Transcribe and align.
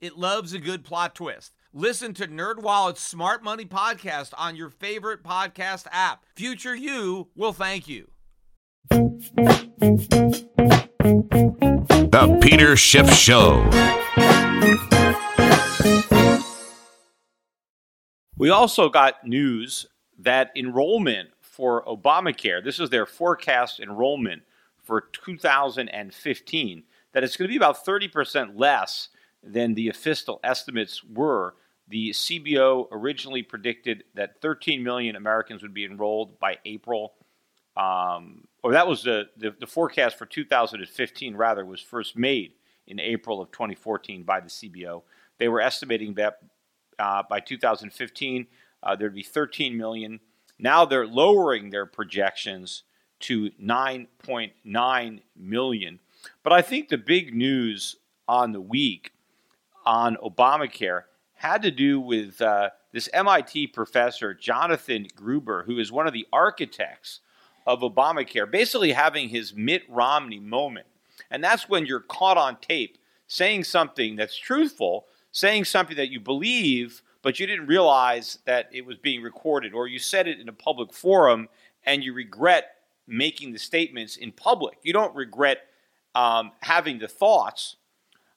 It 0.00 0.16
loves 0.16 0.54
a 0.54 0.58
good 0.58 0.82
plot 0.82 1.14
twist. 1.14 1.52
Listen 1.74 2.14
to 2.14 2.26
NerdWallet's 2.26 3.00
Smart 3.00 3.44
Money 3.44 3.66
podcast 3.66 4.32
on 4.38 4.56
your 4.56 4.70
favorite 4.70 5.22
podcast 5.22 5.86
app. 5.92 6.24
Future 6.34 6.74
you 6.74 7.28
will 7.36 7.52
thank 7.52 7.86
you. 7.86 8.08
The 12.08 12.38
Peter 12.40 12.76
Schiff 12.76 13.12
Show. 13.12 13.68
We 18.38 18.48
also 18.48 18.88
got 18.88 19.26
news 19.26 19.84
that 20.18 20.50
enrollment 20.56 21.28
for 21.42 21.84
Obamacare, 21.84 22.64
this 22.64 22.80
is 22.80 22.88
their 22.88 23.04
forecast 23.04 23.80
enrollment 23.80 24.44
for 24.82 25.02
2015 25.12 26.84
that 27.12 27.22
it's 27.22 27.36
going 27.36 27.48
to 27.48 27.52
be 27.52 27.56
about 27.56 27.84
30% 27.84 28.52
less 28.54 29.10
than 29.42 29.74
the 29.74 29.88
official 29.88 30.40
estimates 30.44 31.02
were. 31.04 31.54
The 31.88 32.10
CBO 32.10 32.86
originally 32.92 33.42
predicted 33.42 34.04
that 34.14 34.40
13 34.40 34.82
million 34.82 35.16
Americans 35.16 35.62
would 35.62 35.74
be 35.74 35.84
enrolled 35.84 36.38
by 36.38 36.58
April. 36.64 37.14
Um, 37.76 38.44
or 38.62 38.72
that 38.72 38.86
was 38.86 39.02
the, 39.02 39.28
the, 39.36 39.54
the 39.58 39.66
forecast 39.66 40.16
for 40.18 40.26
2015, 40.26 41.36
rather, 41.36 41.64
was 41.64 41.80
first 41.80 42.16
made 42.16 42.52
in 42.86 43.00
April 43.00 43.40
of 43.40 43.50
2014 43.50 44.22
by 44.22 44.40
the 44.40 44.48
CBO. 44.48 45.02
They 45.38 45.48
were 45.48 45.60
estimating 45.60 46.14
that 46.14 46.38
uh, 46.98 47.22
by 47.28 47.40
2015 47.40 48.46
uh, 48.82 48.96
there'd 48.96 49.14
be 49.14 49.22
13 49.22 49.76
million. 49.76 50.20
Now 50.58 50.84
they're 50.84 51.06
lowering 51.06 51.70
their 51.70 51.86
projections 51.86 52.82
to 53.20 53.50
9.9 53.62 55.20
million. 55.36 56.00
But 56.42 56.52
I 56.52 56.62
think 56.62 56.88
the 56.88 56.98
big 56.98 57.34
news 57.34 57.96
on 58.28 58.52
the 58.52 58.60
week 58.60 59.12
on 59.84 60.16
Obamacare 60.16 61.02
had 61.34 61.62
to 61.62 61.70
do 61.70 62.00
with 62.00 62.40
uh, 62.40 62.70
this 62.92 63.08
MIT 63.12 63.68
professor, 63.68 64.34
Jonathan 64.34 65.06
Gruber, 65.14 65.64
who 65.64 65.78
is 65.78 65.90
one 65.90 66.06
of 66.06 66.12
the 66.12 66.26
architects 66.32 67.20
of 67.66 67.80
Obamacare, 67.80 68.50
basically 68.50 68.92
having 68.92 69.28
his 69.28 69.54
Mitt 69.54 69.82
Romney 69.88 70.40
moment. 70.40 70.86
And 71.30 71.42
that's 71.42 71.68
when 71.68 71.86
you're 71.86 72.00
caught 72.00 72.36
on 72.36 72.56
tape 72.60 72.98
saying 73.26 73.64
something 73.64 74.16
that's 74.16 74.36
truthful, 74.36 75.06
saying 75.30 75.64
something 75.64 75.96
that 75.96 76.10
you 76.10 76.20
believe, 76.20 77.02
but 77.22 77.38
you 77.38 77.46
didn't 77.46 77.66
realize 77.66 78.38
that 78.44 78.68
it 78.72 78.84
was 78.84 78.98
being 78.98 79.22
recorded, 79.22 79.72
or 79.72 79.86
you 79.86 79.98
said 79.98 80.26
it 80.26 80.40
in 80.40 80.48
a 80.48 80.52
public 80.52 80.92
forum 80.92 81.48
and 81.84 82.02
you 82.02 82.12
regret 82.12 82.76
making 83.06 83.52
the 83.52 83.58
statements 83.58 84.16
in 84.16 84.32
public. 84.32 84.78
You 84.82 84.92
don't 84.92 85.14
regret 85.14 85.58
um, 86.14 86.52
having 86.60 86.98
the 86.98 87.08
thoughts. 87.08 87.76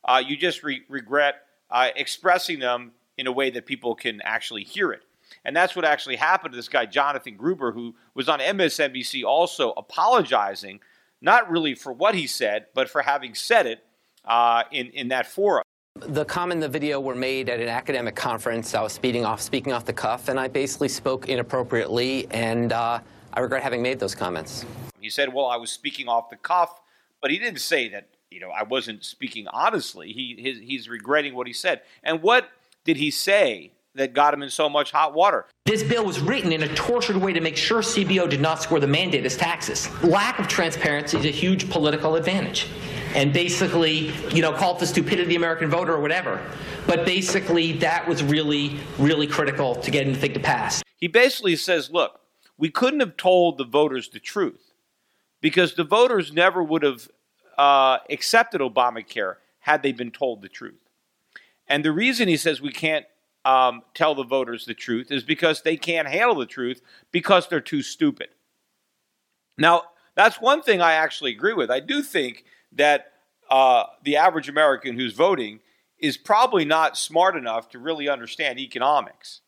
Uh, 0.05 0.21
you 0.25 0.35
just 0.35 0.63
re- 0.63 0.83
regret 0.89 1.35
uh, 1.71 1.89
expressing 1.95 2.59
them 2.59 2.91
in 3.17 3.27
a 3.27 3.31
way 3.31 3.49
that 3.49 3.65
people 3.65 3.95
can 3.95 4.21
actually 4.21 4.63
hear 4.63 4.91
it. 4.91 5.03
And 5.45 5.55
that's 5.55 5.75
what 5.75 5.85
actually 5.85 6.15
happened 6.15 6.53
to 6.53 6.55
this 6.55 6.69
guy, 6.69 6.85
Jonathan 6.85 7.35
Gruber, 7.35 7.71
who 7.71 7.95
was 8.13 8.29
on 8.29 8.39
MSNBC 8.39 9.23
also 9.23 9.71
apologizing, 9.71 10.79
not 11.21 11.49
really 11.49 11.75
for 11.75 11.91
what 11.91 12.15
he 12.15 12.27
said, 12.27 12.67
but 12.73 12.89
for 12.89 13.01
having 13.01 13.33
said 13.33 13.65
it 13.65 13.85
uh, 14.25 14.63
in, 14.71 14.87
in 14.87 15.07
that 15.09 15.25
forum. 15.25 15.63
The 15.95 16.25
comment 16.25 16.57
and 16.57 16.63
the 16.63 16.69
video 16.69 16.99
were 16.99 17.15
made 17.15 17.49
at 17.49 17.59
an 17.59 17.67
academic 17.67 18.15
conference. 18.15 18.73
I 18.73 18.81
was 18.81 18.93
speaking 18.93 19.25
off, 19.25 19.41
speaking 19.41 19.73
off 19.73 19.85
the 19.85 19.93
cuff, 19.93 20.27
and 20.27 20.39
I 20.39 20.47
basically 20.47 20.89
spoke 20.89 21.29
inappropriately, 21.29 22.27
and 22.31 22.73
uh, 22.73 22.99
I 23.33 23.39
regret 23.39 23.61
having 23.61 23.81
made 23.81 23.99
those 23.99 24.15
comments. 24.15 24.65
He 24.99 25.09
said, 25.11 25.31
"Well, 25.31 25.45
I 25.45 25.57
was 25.57 25.71
speaking 25.71 26.07
off 26.07 26.31
the 26.31 26.35
cuff," 26.35 26.81
but 27.21 27.29
he 27.29 27.37
didn't 27.37 27.59
say 27.59 27.89
that. 27.89 28.07
You 28.33 28.39
know, 28.39 28.49
I 28.49 28.63
wasn't 28.63 29.05
speaking 29.05 29.47
honestly. 29.47 30.11
He 30.11 30.35
his, 30.39 30.59
he's 30.59 30.89
regretting 30.89 31.35
what 31.35 31.45
he 31.45 31.53
said. 31.53 31.81
And 32.03 32.21
what 32.21 32.49
did 32.83 32.97
he 32.97 33.11
say 33.11 33.71
that 33.95 34.13
got 34.13 34.33
him 34.33 34.41
in 34.41 34.49
so 34.49 34.67
much 34.67 34.91
hot 34.91 35.13
water? 35.13 35.45
This 35.65 35.83
bill 35.83 36.03
was 36.03 36.19
written 36.19 36.51
in 36.51 36.63
a 36.63 36.75
tortured 36.75 37.17
way 37.17 37.31
to 37.33 37.39
make 37.39 37.55
sure 37.55 37.81
CBO 37.81 38.27
did 38.27 38.41
not 38.41 38.61
score 38.61 38.79
the 38.79 38.87
mandate 38.87 39.23
as 39.25 39.37
taxes. 39.37 39.87
Lack 40.03 40.39
of 40.39 40.47
transparency 40.47 41.17
is 41.17 41.25
a 41.25 41.29
huge 41.29 41.69
political 41.69 42.15
advantage. 42.15 42.67
And 43.13 43.31
basically, 43.31 44.11
you 44.33 44.41
know, 44.41 44.51
call 44.51 44.75
it 44.75 44.79
the 44.79 44.87
stupidity 44.87 45.21
of 45.21 45.29
the 45.29 45.35
American 45.35 45.69
voter 45.69 45.93
or 45.93 46.01
whatever. 46.01 46.41
But 46.87 47.05
basically, 47.05 47.73
that 47.73 48.07
was 48.07 48.23
really, 48.23 48.79
really 48.97 49.27
critical 49.27 49.75
to 49.75 49.91
getting 49.91 50.13
the 50.13 50.19
thing 50.19 50.33
to 50.33 50.39
pass. 50.39 50.81
He 50.97 51.07
basically 51.07 51.55
says, 51.55 51.91
look, 51.91 52.19
we 52.57 52.71
couldn't 52.71 53.01
have 53.01 53.15
told 53.15 53.59
the 53.59 53.63
voters 53.65 54.09
the 54.09 54.19
truth 54.19 54.73
because 55.41 55.75
the 55.75 55.83
voters 55.83 56.33
never 56.33 56.63
would 56.63 56.81
have 56.81 57.07
uh, 57.57 57.99
accepted 58.09 58.61
Obamacare 58.61 59.35
had 59.59 59.83
they 59.83 59.91
been 59.91 60.11
told 60.11 60.41
the 60.41 60.49
truth. 60.49 60.89
And 61.67 61.83
the 61.83 61.91
reason 61.91 62.27
he 62.27 62.37
says 62.37 62.61
we 62.61 62.71
can't 62.71 63.05
um, 63.45 63.81
tell 63.93 64.15
the 64.15 64.23
voters 64.23 64.65
the 64.65 64.73
truth 64.73 65.11
is 65.11 65.23
because 65.23 65.61
they 65.61 65.77
can't 65.77 66.07
handle 66.07 66.35
the 66.35 66.45
truth 66.45 66.81
because 67.11 67.47
they're 67.47 67.61
too 67.61 67.81
stupid. 67.81 68.29
Now, 69.57 69.83
that's 70.15 70.41
one 70.41 70.61
thing 70.61 70.81
I 70.81 70.93
actually 70.93 71.31
agree 71.31 71.53
with. 71.53 71.71
I 71.71 71.79
do 71.79 72.01
think 72.01 72.45
that 72.73 73.13
uh, 73.49 73.83
the 74.03 74.17
average 74.17 74.49
American 74.49 74.97
who's 74.97 75.13
voting 75.13 75.59
is 75.99 76.17
probably 76.17 76.65
not 76.65 76.97
smart 76.97 77.35
enough 77.35 77.69
to 77.69 77.79
really 77.79 78.09
understand 78.09 78.59
economics. 78.59 79.41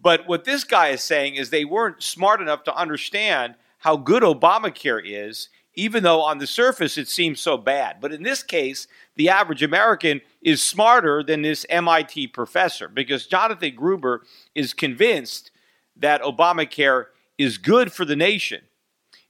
But 0.00 0.26
what 0.26 0.44
this 0.44 0.64
guy 0.64 0.88
is 0.88 1.02
saying 1.02 1.34
is 1.34 1.50
they 1.50 1.64
weren't 1.64 2.02
smart 2.02 2.40
enough 2.40 2.64
to 2.64 2.76
understand 2.76 3.54
how 3.78 3.96
good 3.96 4.22
Obamacare 4.22 5.02
is, 5.04 5.48
even 5.74 6.02
though 6.02 6.22
on 6.22 6.38
the 6.38 6.46
surface 6.46 6.96
it 6.96 7.08
seems 7.08 7.40
so 7.40 7.56
bad. 7.56 7.98
But 8.00 8.12
in 8.12 8.22
this 8.22 8.42
case, 8.42 8.86
the 9.16 9.28
average 9.28 9.62
American 9.62 10.20
is 10.42 10.62
smarter 10.62 11.22
than 11.22 11.42
this 11.42 11.66
MIT 11.68 12.28
professor 12.28 12.88
because 12.88 13.26
Jonathan 13.26 13.74
Gruber 13.74 14.22
is 14.54 14.72
convinced 14.74 15.50
that 15.96 16.22
Obamacare 16.22 17.06
is 17.38 17.58
good 17.58 17.92
for 17.92 18.04
the 18.04 18.16
nation, 18.16 18.62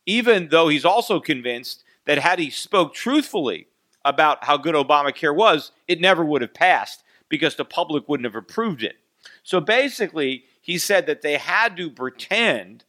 even 0.06 0.48
though 0.48 0.68
he's 0.68 0.84
also 0.84 1.20
convinced 1.20 1.84
that 2.06 2.18
had 2.18 2.38
he 2.38 2.50
spoke 2.50 2.94
truthfully 2.94 3.68
about 4.04 4.44
how 4.44 4.56
good 4.56 4.74
Obamacare 4.74 5.34
was, 5.34 5.72
it 5.88 6.00
never 6.00 6.24
would 6.24 6.42
have 6.42 6.52
passed 6.52 7.02
because 7.28 7.56
the 7.56 7.64
public 7.64 8.08
wouldn't 8.08 8.26
have 8.26 8.34
approved 8.34 8.82
it. 8.82 8.96
So 9.42 9.60
basically, 9.60 10.44
he 10.60 10.76
said 10.78 11.06
that 11.06 11.22
they 11.22 11.38
had 11.38 11.76
to 11.78 11.90
pretend 11.90 12.84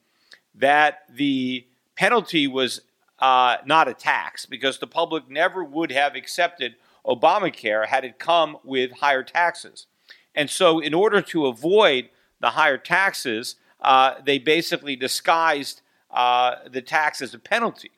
that 0.53 1.03
the 1.13 1.65
penalty 1.95 2.47
was 2.47 2.81
uh, 3.19 3.57
not 3.65 3.87
a 3.87 3.93
tax 3.93 4.45
because 4.45 4.79
the 4.79 4.87
public 4.87 5.29
never 5.29 5.63
would 5.63 5.91
have 5.91 6.15
accepted 6.15 6.75
Obamacare 7.05 7.85
had 7.85 8.03
it 8.03 8.19
come 8.19 8.57
with 8.63 8.91
higher 8.91 9.23
taxes. 9.23 9.87
And 10.33 10.49
so, 10.49 10.79
in 10.79 10.93
order 10.93 11.21
to 11.21 11.45
avoid 11.45 12.09
the 12.41 12.51
higher 12.51 12.77
taxes, 12.77 13.55
uh, 13.81 14.15
they 14.25 14.37
basically 14.37 14.95
disguised 14.95 15.81
uh, 16.11 16.55
the 16.69 16.81
tax 16.81 17.21
as 17.21 17.33
a 17.33 17.39
penalty. 17.39 17.91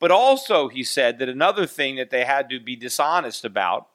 But 0.00 0.10
also, 0.10 0.68
he 0.68 0.84
said 0.84 1.18
that 1.18 1.28
another 1.28 1.66
thing 1.66 1.96
that 1.96 2.10
they 2.10 2.24
had 2.24 2.48
to 2.50 2.60
be 2.60 2.76
dishonest 2.76 3.44
about 3.44 3.88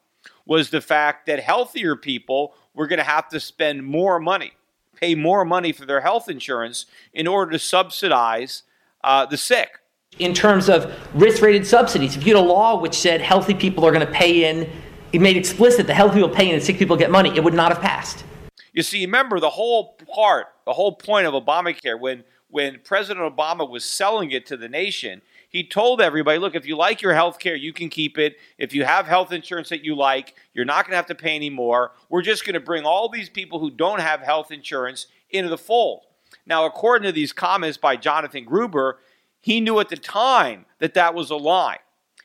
was 0.46 0.70
the 0.70 0.82
fact 0.82 1.26
that 1.26 1.40
healthier 1.40 1.96
people 1.96 2.54
were 2.74 2.88
going 2.88 3.00
to 3.00 3.04
have 3.04 3.30
to 3.30 3.40
spend 3.40 3.86
more 3.86 4.20
money 4.20 4.54
pay 5.00 5.16
more 5.16 5.46
money 5.46 5.72
for 5.72 5.86
their 5.86 6.02
health 6.02 6.30
insurance 6.30 6.86
in 7.14 7.28
order 7.28 7.52
to 7.52 7.60
subsidize 7.60 8.64
uh, 9.04 9.26
the 9.26 9.38
sick. 9.38 9.79
In 10.18 10.34
terms 10.34 10.70
of 10.70 10.94
risk 11.14 11.42
rated 11.42 11.66
subsidies, 11.66 12.18
if 12.18 12.26
you 12.26 12.36
had 12.36 12.44
a 12.44 12.46
law 12.46 12.80
which 12.80 12.96
said 12.96 13.22
healthy 13.22 13.54
people 13.54 13.86
are 13.86 13.92
going 13.92 14.06
to 14.06 14.12
pay 14.12 14.50
in, 14.50 14.70
it 15.14 15.22
made 15.22 15.38
explicit 15.38 15.88
that 15.88 15.94
healthy 15.94 16.16
people 16.16 16.30
pay 16.30 16.50
in 16.50 16.56
and 16.56 16.64
sick 16.64 16.78
people 16.78 16.98
get 16.98 17.12
money, 17.12 17.36
it 17.36 17.44
would 17.44 17.54
not 17.54 17.72
have 17.72 17.82
passed. 17.82 18.26
You 18.74 18.84
see, 18.84 19.06
remember 19.06 19.40
the 19.40 19.50
whole 19.50 19.98
part, 20.14 20.48
the 20.66 20.74
whole 20.74 20.92
point 20.92 21.26
of 21.26 21.34
Obamacare 21.34 22.00
when 22.00 22.24
when 22.50 22.80
President 22.84 23.36
Obama 23.36 23.70
was 23.70 23.86
selling 23.86 24.32
it 24.32 24.48
to 24.48 24.58
the 24.58 24.68
nation, 24.68 25.22
he 25.50 25.64
told 25.64 26.02
everybody, 26.02 26.40
look, 26.40 26.56
if 26.56 26.66
you 26.66 26.76
like 26.76 27.02
your 27.02 27.14
health 27.14 27.38
care, 27.38 27.56
you 27.56 27.72
can 27.72 27.90
keep 27.90 28.18
it. 28.18 28.38
If 28.58 28.74
you 28.74 28.86
have 28.86 29.06
health 29.06 29.32
insurance 29.32 29.70
that 29.70 29.86
you 29.86 29.96
like, 29.96 30.36
you're 30.54 30.66
not 30.66 30.86
going 30.86 30.94
to 30.94 30.98
have 30.98 31.06
to 31.08 31.16
pay 31.16 31.36
any 31.36 31.52
more. 31.52 31.92
We're 32.10 32.24
just 32.24 32.46
going 32.46 32.56
to 32.56 32.60
bring 32.60 32.86
all 32.86 33.08
these 33.08 33.30
people 33.30 33.60
who 33.60 33.70
don't 33.70 34.02
have 34.02 34.22
health 34.22 34.52
insurance 34.52 35.06
into 35.30 35.50
the 35.50 35.60
fold. 35.60 36.06
Now, 36.48 36.66
according 36.66 37.06
to 37.06 37.12
these 37.12 37.32
comments 37.32 37.78
by 37.78 37.96
Jonathan 37.96 38.46
Gruber, 38.46 38.98
he 39.42 39.62
knew 39.62 39.80
at 39.80 39.90
the 39.90 39.98
time 39.98 40.66
that 40.80 40.94
that 40.94 41.14
was 41.14 41.30
a 41.30 41.36
lie. 41.36 41.80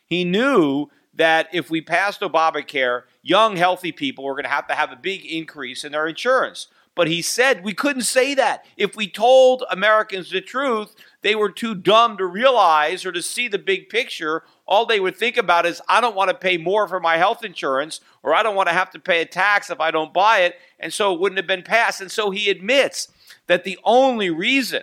He 0.06 0.25
knew 0.25 0.88
that 1.14 1.49
if 1.52 1.70
we 1.70 1.81
passed 1.81 2.20
Obamacare, 2.20 3.02
young, 3.22 3.56
healthy 3.56 3.93
people 3.93 4.25
were 4.25 4.34
going 4.34 4.44
to 4.44 4.50
have 4.50 4.66
to 4.66 4.75
have 4.75 4.93
a 4.93 4.96
big 4.96 5.25
increase 5.25 5.84
in 5.84 5.93
their 5.93 6.06
insurance. 6.06 6.69
But 6.96 7.08
he 7.08 7.22
said 7.22 7.64
we 7.64 7.75
couldn't 7.75 8.02
say 8.02 8.34
that. 8.34 8.64
If 8.76 8.94
we 8.94 9.08
told 9.08 9.64
Americans 9.70 10.31
the 10.31 10.40
truth, 10.40 10.94
they 11.22 11.34
were 11.34 11.50
too 11.50 11.75
dumb 11.75 12.16
to 12.19 12.26
realize 12.26 13.05
or 13.05 13.12
to 13.12 13.22
see 13.22 13.49
the 13.49 13.58
big 13.58 13.88
picture. 13.88 14.44
All 14.66 14.87
they 14.87 15.00
would 15.00 15.16
think 15.16 15.37
about 15.37 15.66
is, 15.66 15.82
I 15.88 16.00
don't 16.00 16.14
want 16.14 16.31
to 16.31 16.37
pay 16.37 16.56
more 16.56 16.87
for 16.87 17.00
my 17.00 17.16
health 17.16 17.44
insurance, 17.44 18.00
or 18.22 18.34
I 18.34 18.43
don't 18.43 18.55
want 18.55 18.69
to 18.69 18.75
have 18.75 18.90
to 18.90 19.00
pay 19.00 19.20
a 19.22 19.26
tax 19.26 19.70
if 19.70 19.81
I 19.81 19.90
don't 19.90 20.12
buy 20.12 20.40
it. 20.40 20.56
And 20.78 20.93
so 20.93 21.12
it 21.12 21.20
wouldn't 21.20 21.38
have 21.38 21.46
been 21.46 21.62
passed. 21.62 22.00
And 22.00 22.12
so 22.12 22.31
he 22.31 22.49
admits 22.49 23.08
that 23.46 23.64
the 23.64 23.78
only 23.84 24.31
reason 24.31 24.82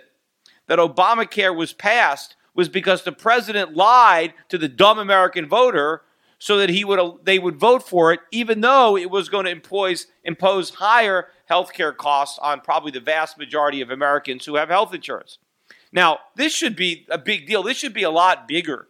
that 0.68 0.78
Obamacare 0.78 1.54
was 1.54 1.72
passed 1.72 2.36
was 2.54 2.68
because 2.68 3.02
the 3.02 3.12
president 3.12 3.74
lied 3.74 4.34
to 4.48 4.58
the 4.58 4.68
dumb 4.68 4.98
American 4.98 5.48
voter 5.48 6.02
so 6.38 6.58
that 6.58 6.70
he 6.70 6.84
would 6.84 6.98
they 7.22 7.38
would 7.38 7.56
vote 7.56 7.88
for 7.88 8.12
it, 8.12 8.20
even 8.32 8.60
though 8.60 8.96
it 8.96 9.10
was 9.10 9.28
going 9.28 9.44
to 9.44 9.50
impose 9.50 10.08
impose 10.24 10.70
higher 10.70 11.28
health 11.46 11.72
care 11.72 11.92
costs 11.92 12.38
on 12.40 12.60
probably 12.60 12.90
the 12.90 13.00
vast 13.00 13.38
majority 13.38 13.80
of 13.80 13.90
Americans 13.90 14.44
who 14.44 14.56
have 14.56 14.68
health 14.68 14.92
insurance. 14.92 15.38
Now, 15.92 16.18
this 16.36 16.52
should 16.52 16.74
be 16.74 17.06
a 17.10 17.18
big 17.18 17.46
deal. 17.46 17.62
This 17.62 17.76
should 17.76 17.94
be 17.94 18.02
a 18.02 18.10
lot 18.10 18.48
bigger 18.48 18.88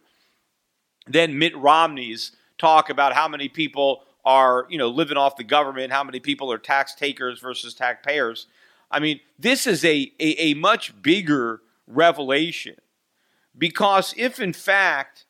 than 1.07 1.37
Mitt 1.37 1.55
Romney's 1.55 2.31
talk 2.57 2.89
about 2.89 3.13
how 3.13 3.27
many 3.27 3.49
people 3.49 4.03
are, 4.25 4.65
you 4.69 4.77
know, 4.77 4.87
living 4.87 5.17
off 5.17 5.35
the 5.35 5.43
government, 5.43 5.91
how 5.91 6.03
many 6.03 6.19
people 6.19 6.51
are 6.51 6.57
tax 6.57 6.95
takers 6.95 7.39
versus 7.39 7.73
taxpayers. 7.73 8.47
I 8.93 8.99
mean, 8.99 9.19
this 9.39 9.65
is 9.65 9.83
a, 9.83 10.11
a, 10.19 10.51
a 10.51 10.53
much 10.53 11.01
bigger 11.01 11.61
revelation 11.87 12.75
because 13.57 14.13
if 14.15 14.39
in 14.39 14.53
fact 14.53 15.25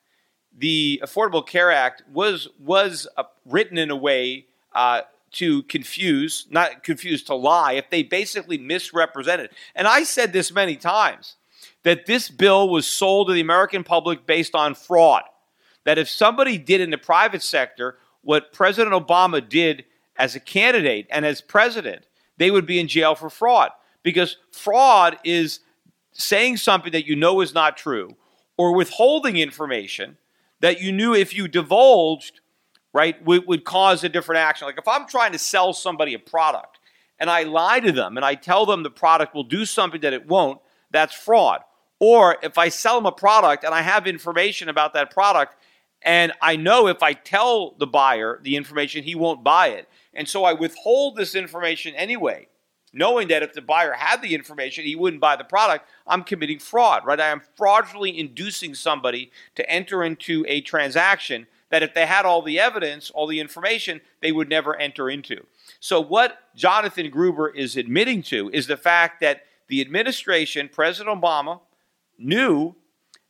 the 0.56 1.02
Affordable 1.04 1.46
Care 1.46 1.72
Act 1.72 2.04
was 2.12 2.50
was 2.60 3.08
uh, 3.18 3.24
written 3.46 3.78
in 3.78 3.90
a 3.90 3.96
way 3.96 4.46
uh, 4.74 5.02
to 5.32 5.64
confuse, 5.64 6.46
not 6.52 6.84
confuse 6.84 7.24
to 7.24 7.36
lie, 7.36 7.74
if 7.74 7.90
they 7.90 8.04
basically 8.04 8.58
misrepresented, 8.58 9.50
and 9.76 9.88
I 9.88 10.04
said 10.04 10.32
this 10.32 10.52
many 10.52 10.76
times, 10.76 11.38
that 11.84 12.06
this 12.06 12.30
bill 12.30 12.70
was 12.70 12.86
sold 12.86 13.28
to 13.28 13.34
the 13.34 13.42
American 13.42 13.84
public 13.84 14.26
based 14.26 14.54
on 14.54 14.76
fraud. 14.76 15.24
That 15.86 15.98
if 15.98 16.10
somebody 16.10 16.58
did 16.58 16.82
in 16.82 16.92
the 16.92 16.98
private 16.98 17.42
sector 17.42 17.98
what 18.22 18.54
President 18.54 18.94
Obama 18.94 19.48
did 19.48 19.86
as 20.18 20.36
a 20.36 20.40
candidate 20.40 21.08
and 21.10 21.26
as 21.26 21.42
president, 21.42 22.06
they 22.38 22.52
would 22.52 22.66
be 22.66 22.80
in 22.80 22.88
jail 22.88 23.16
for 23.16 23.30
fraud 23.30 23.72
because 24.04 24.38
fraud 24.52 25.18
is 25.24 25.60
saying 26.12 26.58
something 26.58 26.92
that 26.92 27.06
you 27.06 27.16
know 27.16 27.42
is 27.42 27.54
not 27.54 27.78
true 27.78 28.16
or 28.58 28.76
withholding 28.76 29.38
information 29.38 30.18
that 30.60 30.80
you 30.80 30.92
knew 30.92 31.14
if 31.14 31.34
you 31.34 31.48
divulged, 31.48 32.40
right, 32.94 33.24
would, 33.26 33.48
would 33.48 33.66
cause 33.66 34.04
a 34.04 34.10
different 34.10 34.40
action. 34.40 34.66
Like 34.66 34.78
if 34.78 34.88
I'm 34.88 35.08
trying 35.08 35.32
to 35.34 35.40
sell 35.40 35.74
somebody 35.74 36.14
a 36.14 36.20
product 36.20 36.80
and 37.20 37.30
I 37.30 37.44
lie 37.44 37.80
to 37.80 37.92
them 37.92 38.18
and 38.18 38.26
I 38.26 38.36
tell 38.36 38.66
them 38.66 38.84
the 38.84 38.92
product 38.92 39.34
will 39.34 39.44
do 39.44 39.66
something 39.66 40.02
that 40.02 40.14
it 40.14 40.28
won't, 40.28 40.60
that's 40.92 41.14
fraud. 41.14 41.62
Or 42.00 42.38
if 42.44 42.58
I 42.58 42.70
sell 42.70 42.96
them 42.96 43.06
a 43.06 43.12
product 43.12 43.64
and 43.64 43.74
I 43.74 43.82
have 43.82 44.08
information 44.08 44.70
about 44.70 44.94
that 44.94 45.12
product 45.12 45.56
and 46.04 46.34
I 46.42 46.56
know 46.56 46.88
if 46.88 47.02
I 47.02 47.14
tell 47.14 47.76
the 47.78 47.88
buyer 47.88 48.40
the 48.42 48.56
information, 48.56 49.04
he 49.04 49.16
won't 49.16 49.44
buy 49.44 49.68
it. 49.70 49.88
And 50.14 50.28
so 50.28 50.44
I 50.44 50.54
withhold 50.54 51.16
this 51.16 51.36
information 51.36 51.96
anyway 51.96 52.48
knowing 52.94 53.28
that 53.28 53.44
if 53.44 53.54
the 53.54 53.62
buyer 53.62 53.94
had 53.94 54.22
the 54.22 54.36
information, 54.36 54.86
he 54.86 54.96
wouldn't 54.96 55.22
buy 55.22 55.36
the 55.36 55.44
product, 55.44 55.90
I'm 56.06 56.24
committing 56.24 56.60
fraud, 56.60 57.04
right? 57.06 57.20
I 57.20 57.30
am 57.30 57.42
fraudulently 57.58 58.18
inducing 58.18 58.76
somebody 58.76 59.32
to 59.56 59.68
enter 59.70 60.04
into 60.04 60.46
a 60.48 60.62
transaction 60.62 61.48
that 61.72 61.82
if 61.82 61.96
they 61.96 62.06
had 62.06 62.26
all 62.26 62.44
the 62.44 62.60
evidence, 62.60 63.10
all 63.10 63.26
the 63.26 63.40
information, 63.40 64.00
they 64.22 64.32
would 64.32 64.48
never 64.48 64.76
enter 64.76 65.10
into. 65.10 65.44
So, 65.80 66.00
what 66.00 66.38
Jonathan 66.56 67.10
Gruber 67.10 67.50
is 67.50 67.76
admitting 67.76 68.22
to 68.24 68.52
is 68.54 68.68
the 68.68 68.78
fact 68.78 69.22
that 69.22 69.46
the 69.68 69.82
administration, 69.82 70.70
President 70.72 71.20
Obama, 71.20 71.62
knew 72.20 72.76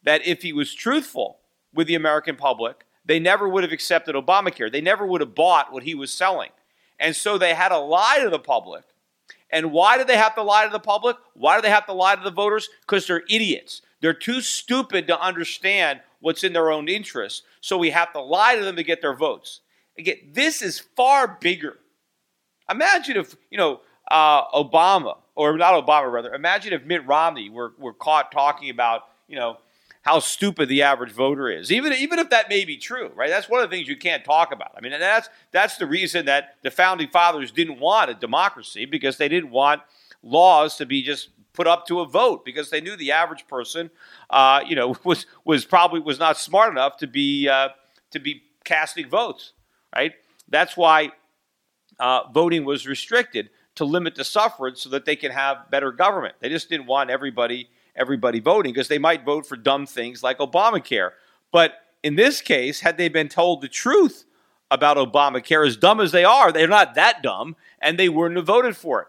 that 0.03 0.27
if 0.27 0.41
he 0.41 0.51
was 0.51 0.73
truthful 0.73 1.39
with 1.73 1.87
the 1.87 1.95
American 1.95 2.35
public, 2.35 2.85
they 3.05 3.19
never 3.19 3.47
would 3.47 3.63
have 3.63 3.71
accepted 3.71 4.15
Obamacare. 4.15 4.71
They 4.71 4.81
never 4.81 5.05
would 5.05 5.21
have 5.21 5.35
bought 5.35 5.73
what 5.73 5.83
he 5.83 5.95
was 5.95 6.11
selling. 6.11 6.49
And 6.99 7.15
so 7.15 7.37
they 7.37 7.53
had 7.53 7.69
to 7.69 7.79
lie 7.79 8.19
to 8.23 8.29
the 8.29 8.39
public 8.39 8.85
and 9.53 9.71
why 9.71 9.99
do 9.99 10.03
they 10.03 10.17
have 10.17 10.33
to 10.33 10.41
lie 10.41 10.65
to 10.65 10.71
the 10.71 10.79
public? 10.79 11.15
Why 11.35 11.55
do 11.55 11.61
they 11.61 11.69
have 11.69 11.85
to 11.85 11.93
lie 11.93 12.15
to 12.15 12.23
the 12.23 12.31
voters? 12.31 12.67
Because 12.81 13.05
they're 13.05 13.23
idiots. 13.29 13.83
They're 14.01 14.11
too 14.11 14.41
stupid 14.41 15.05
to 15.07 15.21
understand 15.21 16.01
what's 16.21 16.43
in 16.43 16.53
their 16.53 16.71
own 16.71 16.89
interest. 16.89 17.43
So 17.61 17.77
we 17.77 17.91
have 17.91 18.11
to 18.13 18.19
lie 18.19 18.55
to 18.55 18.65
them 18.65 18.75
to 18.77 18.83
get 18.83 19.01
their 19.01 19.13
votes. 19.13 19.61
Again, 19.95 20.15
this 20.31 20.63
is 20.63 20.79
far 20.79 21.37
bigger. 21.39 21.77
Imagine 22.67 23.17
if, 23.17 23.35
you 23.51 23.59
know, 23.59 23.81
uh, 24.09 24.49
Obama, 24.51 25.17
or 25.35 25.55
not 25.55 25.85
Obama, 25.85 26.11
rather, 26.11 26.33
imagine 26.33 26.73
if 26.73 26.83
Mitt 26.83 27.05
Romney 27.05 27.51
were, 27.51 27.73
were 27.77 27.93
caught 27.93 28.31
talking 28.31 28.71
about, 28.71 29.03
you 29.27 29.35
know, 29.35 29.57
how 30.03 30.19
stupid 30.19 30.67
the 30.67 30.81
average 30.81 31.11
voter 31.11 31.49
is. 31.49 31.71
Even, 31.71 31.93
even 31.93 32.19
if 32.19 32.29
that 32.29 32.49
may 32.49 32.65
be 32.65 32.75
true, 32.77 33.09
right? 33.15 33.29
That's 33.29 33.49
one 33.49 33.63
of 33.63 33.69
the 33.69 33.75
things 33.75 33.87
you 33.87 33.95
can't 33.95 34.23
talk 34.23 34.51
about. 34.51 34.71
I 34.77 34.81
mean, 34.81 34.91
that's, 34.91 35.29
that's 35.51 35.77
the 35.77 35.87
reason 35.87 36.25
that 36.25 36.57
the 36.61 36.71
founding 36.71 37.07
fathers 37.07 37.51
didn't 37.51 37.79
want 37.79 38.11
a 38.11 38.13
democracy 38.13 38.85
because 38.85 39.17
they 39.17 39.29
didn't 39.29 39.49
want 39.49 39.81
laws 40.21 40.75
to 40.77 40.85
be 40.85 41.01
just 41.03 41.29
put 41.53 41.67
up 41.67 41.87
to 41.87 42.01
a 42.01 42.05
vote 42.05 42.43
because 42.43 42.69
they 42.69 42.81
knew 42.81 42.97
the 42.97 43.13
average 43.13 43.47
person, 43.47 43.89
uh, 44.29 44.61
you 44.67 44.75
know, 44.75 44.93
was, 45.05 45.25
was 45.45 45.63
probably 45.63 46.01
was 46.01 46.19
not 46.19 46.37
smart 46.37 46.71
enough 46.71 46.97
to 46.97 47.07
be, 47.07 47.47
uh, 47.47 47.69
to 48.11 48.19
be 48.19 48.43
casting 48.65 49.07
votes, 49.07 49.53
right? 49.95 50.11
That's 50.49 50.75
why 50.75 51.13
uh, 51.97 52.29
voting 52.33 52.65
was 52.65 52.85
restricted 52.85 53.51
to 53.75 53.85
limit 53.85 54.15
the 54.15 54.25
suffrage 54.25 54.79
so 54.79 54.89
that 54.89 55.05
they 55.05 55.15
can 55.15 55.31
have 55.31 55.71
better 55.71 55.93
government. 55.93 56.35
They 56.41 56.49
just 56.49 56.67
didn't 56.69 56.87
want 56.87 57.09
everybody– 57.09 57.69
everybody 57.95 58.39
voting 58.39 58.73
because 58.73 58.87
they 58.87 58.97
might 58.97 59.25
vote 59.25 59.45
for 59.45 59.55
dumb 59.55 59.85
things 59.85 60.23
like 60.23 60.39
Obamacare. 60.39 61.11
But 61.51 61.73
in 62.01 62.15
this 62.15 62.41
case, 62.41 62.81
had 62.81 62.97
they 62.97 63.09
been 63.09 63.29
told 63.29 63.61
the 63.61 63.67
truth 63.67 64.25
about 64.71 64.97
Obamacare, 64.97 65.65
as 65.67 65.77
dumb 65.77 65.99
as 65.99 66.11
they 66.11 66.25
are, 66.25 66.51
they're 66.51 66.67
not 66.67 66.95
that 66.95 67.21
dumb, 67.21 67.55
and 67.79 67.97
they 67.97 68.09
wouldn't 68.09 68.37
have 68.37 68.47
voted 68.47 68.75
for 68.75 69.01
it. 69.01 69.07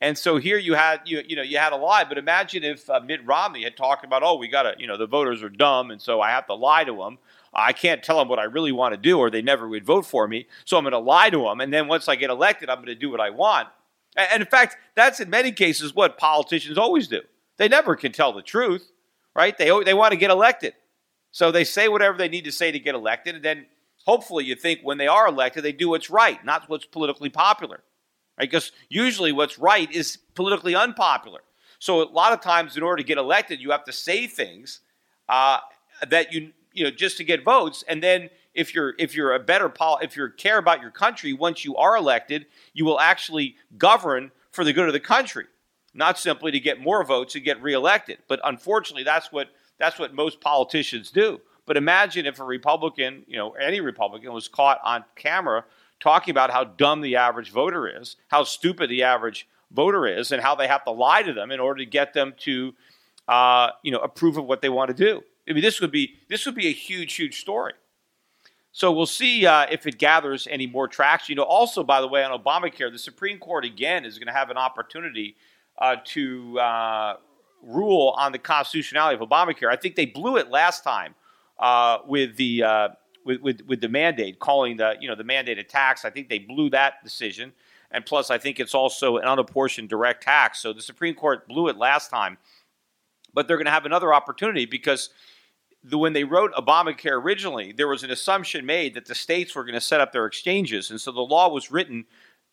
And 0.00 0.18
so 0.18 0.36
here 0.36 0.58
you 0.58 0.74
had 0.74 1.00
you 1.06 1.22
you 1.26 1.36
know 1.36 1.42
you 1.42 1.56
had 1.58 1.72
a 1.72 1.76
lie, 1.76 2.04
but 2.04 2.18
imagine 2.18 2.62
if 2.62 2.90
uh, 2.90 3.00
Mitt 3.00 3.24
Romney 3.24 3.64
had 3.64 3.76
talked 3.76 4.04
about, 4.04 4.22
oh, 4.22 4.36
we 4.36 4.48
got 4.48 4.64
to 4.64 4.74
you 4.78 4.86
know 4.86 4.96
the 4.96 5.06
voters 5.06 5.42
are 5.42 5.48
dumb, 5.48 5.90
and 5.90 6.00
so 6.02 6.20
I 6.20 6.30
have 6.30 6.46
to 6.48 6.54
lie 6.54 6.84
to 6.84 6.94
them. 6.94 7.18
I 7.54 7.72
can't 7.72 8.02
tell 8.02 8.18
them 8.18 8.28
what 8.28 8.38
I 8.38 8.44
really 8.44 8.72
want 8.72 8.92
to 8.92 9.00
do, 9.00 9.18
or 9.18 9.30
they 9.30 9.40
never 9.40 9.68
would 9.68 9.86
vote 9.86 10.04
for 10.04 10.26
me. 10.26 10.46
So 10.64 10.76
I'm 10.76 10.82
going 10.82 10.92
to 10.92 10.98
lie 10.98 11.30
to 11.30 11.44
them, 11.44 11.60
and 11.60 11.72
then 11.72 11.86
once 11.86 12.08
I 12.08 12.16
get 12.16 12.30
elected, 12.30 12.68
I'm 12.68 12.78
going 12.78 12.88
to 12.88 12.94
do 12.94 13.10
what 13.10 13.20
I 13.20 13.30
want. 13.30 13.68
And 14.16 14.42
in 14.42 14.48
fact, 14.48 14.76
that's 14.94 15.20
in 15.20 15.30
many 15.30 15.52
cases 15.52 15.94
what 15.94 16.18
politicians 16.18 16.76
always 16.76 17.08
do. 17.08 17.22
They 17.56 17.68
never 17.68 17.96
can 17.96 18.12
tell 18.12 18.32
the 18.32 18.42
truth, 18.42 18.90
right? 19.34 19.56
They, 19.56 19.70
they 19.84 19.94
want 19.94 20.12
to 20.12 20.18
get 20.18 20.30
elected. 20.30 20.74
So 21.30 21.50
they 21.50 21.64
say 21.64 21.88
whatever 21.88 22.16
they 22.16 22.28
need 22.28 22.44
to 22.44 22.52
say 22.52 22.70
to 22.70 22.78
get 22.78 22.94
elected, 22.94 23.36
and 23.36 23.44
then 23.44 23.66
hopefully 24.04 24.44
you 24.44 24.54
think 24.54 24.80
when 24.82 24.98
they 24.98 25.08
are 25.08 25.26
elected, 25.26 25.64
they 25.64 25.72
do 25.72 25.88
what's 25.88 26.10
right, 26.10 26.44
not 26.44 26.68
what's 26.68 26.86
politically 26.86 27.30
popular. 27.30 27.82
Right? 28.38 28.50
Because 28.50 28.72
usually 28.88 29.32
what's 29.32 29.58
right 29.58 29.90
is 29.90 30.18
politically 30.34 30.74
unpopular. 30.74 31.40
So 31.78 32.02
a 32.02 32.10
lot 32.10 32.32
of 32.32 32.40
times, 32.40 32.76
in 32.76 32.82
order 32.82 33.02
to 33.02 33.06
get 33.06 33.18
elected, 33.18 33.60
you 33.60 33.70
have 33.70 33.84
to 33.84 33.92
say 33.92 34.26
things 34.26 34.80
uh, 35.28 35.58
that 36.08 36.32
you 36.32 36.52
you 36.72 36.84
know 36.84 36.90
just 36.90 37.16
to 37.18 37.24
get 37.24 37.44
votes, 37.44 37.84
and 37.88 38.02
then 38.02 38.30
if 38.54 38.74
you're 38.74 38.94
if 38.98 39.14
you're 39.14 39.34
a 39.34 39.40
better 39.40 39.68
pol- 39.68 39.98
if 40.02 40.16
you 40.16 40.28
care 40.36 40.58
about 40.58 40.80
your 40.80 40.90
country, 40.90 41.32
once 41.32 41.64
you 41.64 41.76
are 41.76 41.96
elected, 41.96 42.46
you 42.72 42.84
will 42.84 42.98
actually 42.98 43.56
govern 43.76 44.30
for 44.50 44.64
the 44.64 44.72
good 44.72 44.86
of 44.86 44.92
the 44.92 45.00
country 45.00 45.46
not 45.94 46.18
simply 46.18 46.50
to 46.50 46.60
get 46.60 46.80
more 46.80 47.04
votes 47.04 47.34
and 47.34 47.44
get 47.44 47.62
reelected. 47.62 48.18
But 48.28 48.40
unfortunately, 48.44 49.04
that's 49.04 49.32
what 49.32 49.48
that's 49.78 49.98
what 49.98 50.14
most 50.14 50.40
politicians 50.40 51.10
do. 51.10 51.40
But 51.66 51.76
imagine 51.76 52.26
if 52.26 52.38
a 52.38 52.44
Republican, 52.44 53.24
you 53.26 53.36
know, 53.36 53.52
any 53.52 53.80
Republican 53.80 54.32
was 54.32 54.48
caught 54.48 54.80
on 54.84 55.04
camera 55.16 55.64
talking 56.00 56.32
about 56.32 56.50
how 56.50 56.64
dumb 56.64 57.00
the 57.00 57.16
average 57.16 57.50
voter 57.50 57.88
is, 57.88 58.16
how 58.28 58.44
stupid 58.44 58.90
the 58.90 59.02
average 59.02 59.48
voter 59.70 60.06
is, 60.06 60.30
and 60.30 60.42
how 60.42 60.54
they 60.54 60.68
have 60.68 60.84
to 60.84 60.90
lie 60.90 61.22
to 61.22 61.32
them 61.32 61.50
in 61.50 61.60
order 61.60 61.78
to 61.78 61.86
get 61.86 62.12
them 62.12 62.34
to, 62.38 62.74
uh, 63.28 63.70
you 63.82 63.90
know, 63.90 63.98
approve 64.00 64.36
of 64.36 64.44
what 64.44 64.60
they 64.60 64.68
want 64.68 64.88
to 64.88 64.94
do. 64.94 65.22
I 65.48 65.52
mean, 65.52 65.62
this 65.62 65.80
would 65.80 65.90
be 65.90 66.16
this 66.28 66.44
would 66.46 66.54
be 66.54 66.66
a 66.66 66.72
huge, 66.72 67.14
huge 67.14 67.40
story. 67.40 67.72
So 68.72 68.90
we'll 68.90 69.06
see 69.06 69.46
uh, 69.46 69.66
if 69.70 69.86
it 69.86 69.98
gathers 69.98 70.48
any 70.50 70.66
more 70.66 70.88
traction. 70.88 71.32
You 71.32 71.36
know, 71.36 71.44
also 71.44 71.84
by 71.84 72.00
the 72.00 72.08
way, 72.08 72.24
on 72.24 72.36
Obamacare, 72.38 72.90
the 72.90 72.98
Supreme 72.98 73.38
Court 73.38 73.64
again 73.64 74.04
is 74.04 74.18
going 74.18 74.26
to 74.26 74.32
have 74.32 74.50
an 74.50 74.56
opportunity 74.56 75.36
uh, 75.78 75.96
to 76.04 76.58
uh, 76.58 77.16
rule 77.62 78.14
on 78.16 78.32
the 78.32 78.38
constitutionality 78.38 79.20
of 79.20 79.28
Obamacare. 79.28 79.70
I 79.70 79.76
think 79.76 79.96
they 79.96 80.06
blew 80.06 80.36
it 80.36 80.50
last 80.50 80.84
time 80.84 81.14
uh, 81.58 81.98
with 82.06 82.36
the 82.36 82.62
uh, 82.62 82.88
with, 83.24 83.40
with, 83.40 83.60
with 83.66 83.80
the 83.80 83.88
mandate, 83.88 84.38
calling 84.38 84.76
the 84.76 84.96
you 85.00 85.08
know 85.08 85.14
the 85.14 85.24
mandated 85.24 85.68
tax. 85.68 86.04
I 86.04 86.10
think 86.10 86.28
they 86.28 86.38
blew 86.38 86.70
that 86.70 87.02
decision, 87.02 87.52
and 87.90 88.04
plus 88.04 88.30
I 88.30 88.38
think 88.38 88.60
it's 88.60 88.74
also 88.74 89.16
an 89.16 89.24
unapportioned 89.24 89.88
direct 89.88 90.22
tax. 90.22 90.60
So 90.60 90.72
the 90.72 90.82
Supreme 90.82 91.14
Court 91.14 91.48
blew 91.48 91.68
it 91.68 91.76
last 91.76 92.10
time, 92.10 92.38
but 93.32 93.48
they're 93.48 93.56
going 93.56 93.66
to 93.66 93.72
have 93.72 93.86
another 93.86 94.12
opportunity 94.12 94.66
because 94.66 95.10
the, 95.82 95.98
when 95.98 96.14
they 96.14 96.24
wrote 96.24 96.52
Obamacare 96.54 97.22
originally, 97.22 97.72
there 97.72 97.88
was 97.88 98.02
an 98.02 98.10
assumption 98.10 98.64
made 98.64 98.94
that 98.94 99.06
the 99.06 99.14
states 99.14 99.54
were 99.54 99.64
going 99.64 99.74
to 99.74 99.80
set 99.80 100.00
up 100.00 100.12
their 100.12 100.26
exchanges. 100.26 100.90
And 100.90 101.00
so 101.00 101.12
the 101.12 101.20
law 101.20 101.48
was 101.48 101.70
written 101.70 102.06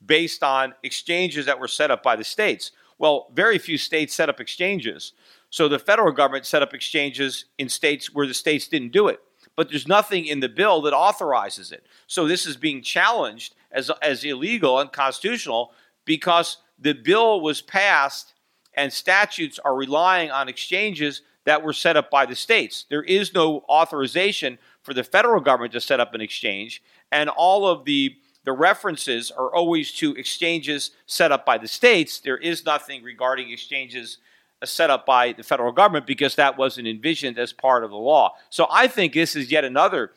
based 0.05 0.43
on 0.43 0.73
exchanges 0.83 1.45
that 1.45 1.59
were 1.59 1.67
set 1.67 1.91
up 1.91 2.03
by 2.03 2.15
the 2.15 2.23
states. 2.23 2.71
Well, 3.01 3.29
very 3.33 3.57
few 3.57 3.79
states 3.79 4.13
set 4.13 4.29
up 4.29 4.39
exchanges. 4.39 5.13
So 5.49 5.67
the 5.67 5.79
federal 5.79 6.11
government 6.11 6.45
set 6.45 6.61
up 6.61 6.75
exchanges 6.75 7.45
in 7.57 7.67
states 7.67 8.13
where 8.13 8.27
the 8.27 8.33
states 8.35 8.67
didn't 8.67 8.91
do 8.91 9.07
it. 9.07 9.19
But 9.55 9.69
there's 9.69 9.87
nothing 9.87 10.27
in 10.27 10.39
the 10.39 10.47
bill 10.47 10.83
that 10.83 10.93
authorizes 10.93 11.71
it. 11.71 11.83
So 12.05 12.27
this 12.27 12.45
is 12.45 12.57
being 12.57 12.83
challenged 12.83 13.55
as, 13.71 13.89
as 14.03 14.23
illegal 14.23 14.79
and 14.79 14.91
constitutional 14.91 15.71
because 16.05 16.57
the 16.77 16.93
bill 16.93 17.41
was 17.41 17.59
passed 17.59 18.35
and 18.75 18.93
statutes 18.93 19.57
are 19.65 19.75
relying 19.75 20.29
on 20.29 20.47
exchanges 20.47 21.23
that 21.45 21.63
were 21.63 21.73
set 21.73 21.97
up 21.97 22.11
by 22.11 22.27
the 22.27 22.35
states. 22.35 22.85
There 22.87 23.01
is 23.01 23.33
no 23.33 23.65
authorization 23.67 24.59
for 24.83 24.93
the 24.93 25.03
federal 25.03 25.41
government 25.41 25.73
to 25.73 25.81
set 25.81 25.99
up 25.99 26.13
an 26.13 26.21
exchange, 26.21 26.83
and 27.11 27.29
all 27.29 27.67
of 27.67 27.83
the 27.85 28.15
the 28.43 28.51
references 28.51 29.31
are 29.31 29.53
always 29.53 29.91
to 29.93 30.15
exchanges 30.15 30.91
set 31.05 31.31
up 31.31 31.45
by 31.45 31.57
the 31.57 31.67
states. 31.67 32.19
There 32.19 32.37
is 32.37 32.65
nothing 32.65 33.03
regarding 33.03 33.51
exchanges 33.51 34.17
uh, 34.61 34.65
set 34.65 34.89
up 34.89 35.05
by 35.05 35.33
the 35.33 35.43
federal 35.43 35.71
government 35.71 36.07
because 36.07 36.35
that 36.35 36.57
wasn't 36.57 36.87
envisioned 36.87 37.37
as 37.37 37.53
part 37.53 37.83
of 37.83 37.91
the 37.91 37.97
law. 37.97 38.35
So 38.49 38.67
I 38.71 38.87
think 38.87 39.13
this 39.13 39.35
is 39.35 39.51
yet 39.51 39.63
another 39.63 40.11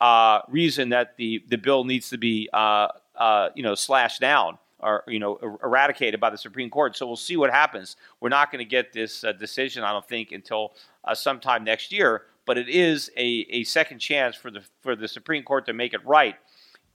uh, 0.00 0.40
reason 0.48 0.90
that 0.90 1.16
the 1.16 1.44
the 1.48 1.56
bill 1.58 1.84
needs 1.84 2.10
to 2.10 2.18
be 2.18 2.48
uh, 2.52 2.88
uh, 3.16 3.50
you 3.54 3.62
know 3.62 3.74
slashed 3.74 4.20
down 4.20 4.58
or 4.78 5.04
you 5.06 5.18
know 5.18 5.38
er, 5.42 5.56
eradicated 5.62 6.20
by 6.20 6.30
the 6.30 6.38
Supreme 6.38 6.70
Court. 6.70 6.96
So 6.96 7.06
we'll 7.06 7.16
see 7.16 7.36
what 7.36 7.50
happens. 7.50 7.96
We're 8.20 8.30
not 8.30 8.50
going 8.50 8.60
to 8.60 8.68
get 8.68 8.92
this 8.92 9.24
uh, 9.24 9.32
decision, 9.32 9.84
I 9.84 9.92
don't 9.92 10.06
think, 10.06 10.32
until 10.32 10.74
uh, 11.04 11.14
sometime 11.14 11.64
next 11.64 11.92
year. 11.92 12.22
But 12.46 12.58
it 12.58 12.68
is 12.68 13.10
a, 13.16 13.46
a 13.50 13.64
second 13.64 13.98
chance 14.00 14.36
for 14.36 14.50
the 14.50 14.62
for 14.80 14.96
the 14.96 15.08
Supreme 15.08 15.42
Court 15.42 15.66
to 15.66 15.72
make 15.72 15.94
it 15.94 16.04
right 16.06 16.36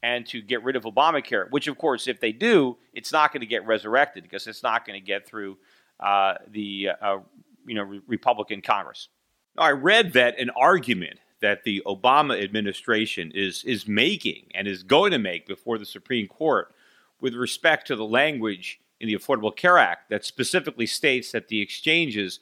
and 0.05 0.24
to 0.27 0.39
get 0.39 0.63
rid 0.63 0.75
of 0.75 0.83
Obamacare. 0.83 1.50
Which, 1.50 1.67
of 1.67 1.79
course, 1.79 2.07
if 2.07 2.19
they 2.19 2.31
do, 2.31 2.77
it's 2.93 3.12
not 3.12 3.33
going 3.33 3.41
to 3.41 3.47
get 3.47 3.65
resurrected 3.65 4.21
because 4.21 4.45
it's 4.45 4.62
not 4.62 4.85
going 4.85 5.00
to 5.00 5.05
get 5.05 5.25
through 5.25 5.57
uh, 6.00 6.35
the 6.47 6.89
uh, 7.01 7.17
you 7.65 7.74
know 7.74 7.81
re- 7.83 8.01
Republican 8.07 8.62
Congress. 8.62 9.09
I 9.57 9.71
read 9.71 10.13
that 10.13 10.39
an 10.39 10.51
argument 10.51 11.19
that 11.41 11.63
the 11.63 11.81
Obama 11.88 12.41
administration 12.41 13.31
is 13.33 13.63
is 13.63 13.88
making 13.88 14.45
and 14.53 14.67
is 14.67 14.83
going 14.83 15.12
to 15.12 15.17
make 15.17 15.47
before 15.47 15.79
the 15.79 15.85
Supreme 15.85 16.27
Court 16.27 16.71
with 17.19 17.33
respect 17.33 17.88
to 17.88 17.95
the 17.95 18.05
language 18.05 18.79
in 19.00 19.07
the 19.07 19.15
Affordable 19.15 19.55
Care 19.55 19.79
Act 19.79 20.12
that 20.12 20.24
specifically 20.24 20.85
states 20.85 21.31
that 21.31 21.47
the 21.47 21.62
exchanges 21.62 22.39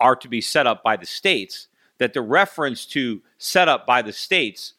are 0.00 0.16
to 0.16 0.28
be 0.28 0.40
set 0.40 0.66
up 0.66 0.82
by 0.82 0.96
the 0.96 1.06
states, 1.06 1.68
that 1.98 2.14
the 2.14 2.22
reference 2.22 2.86
to 2.86 3.20
set 3.36 3.68
up 3.68 3.86
by 3.86 4.00
the 4.00 4.12
states 4.12 4.72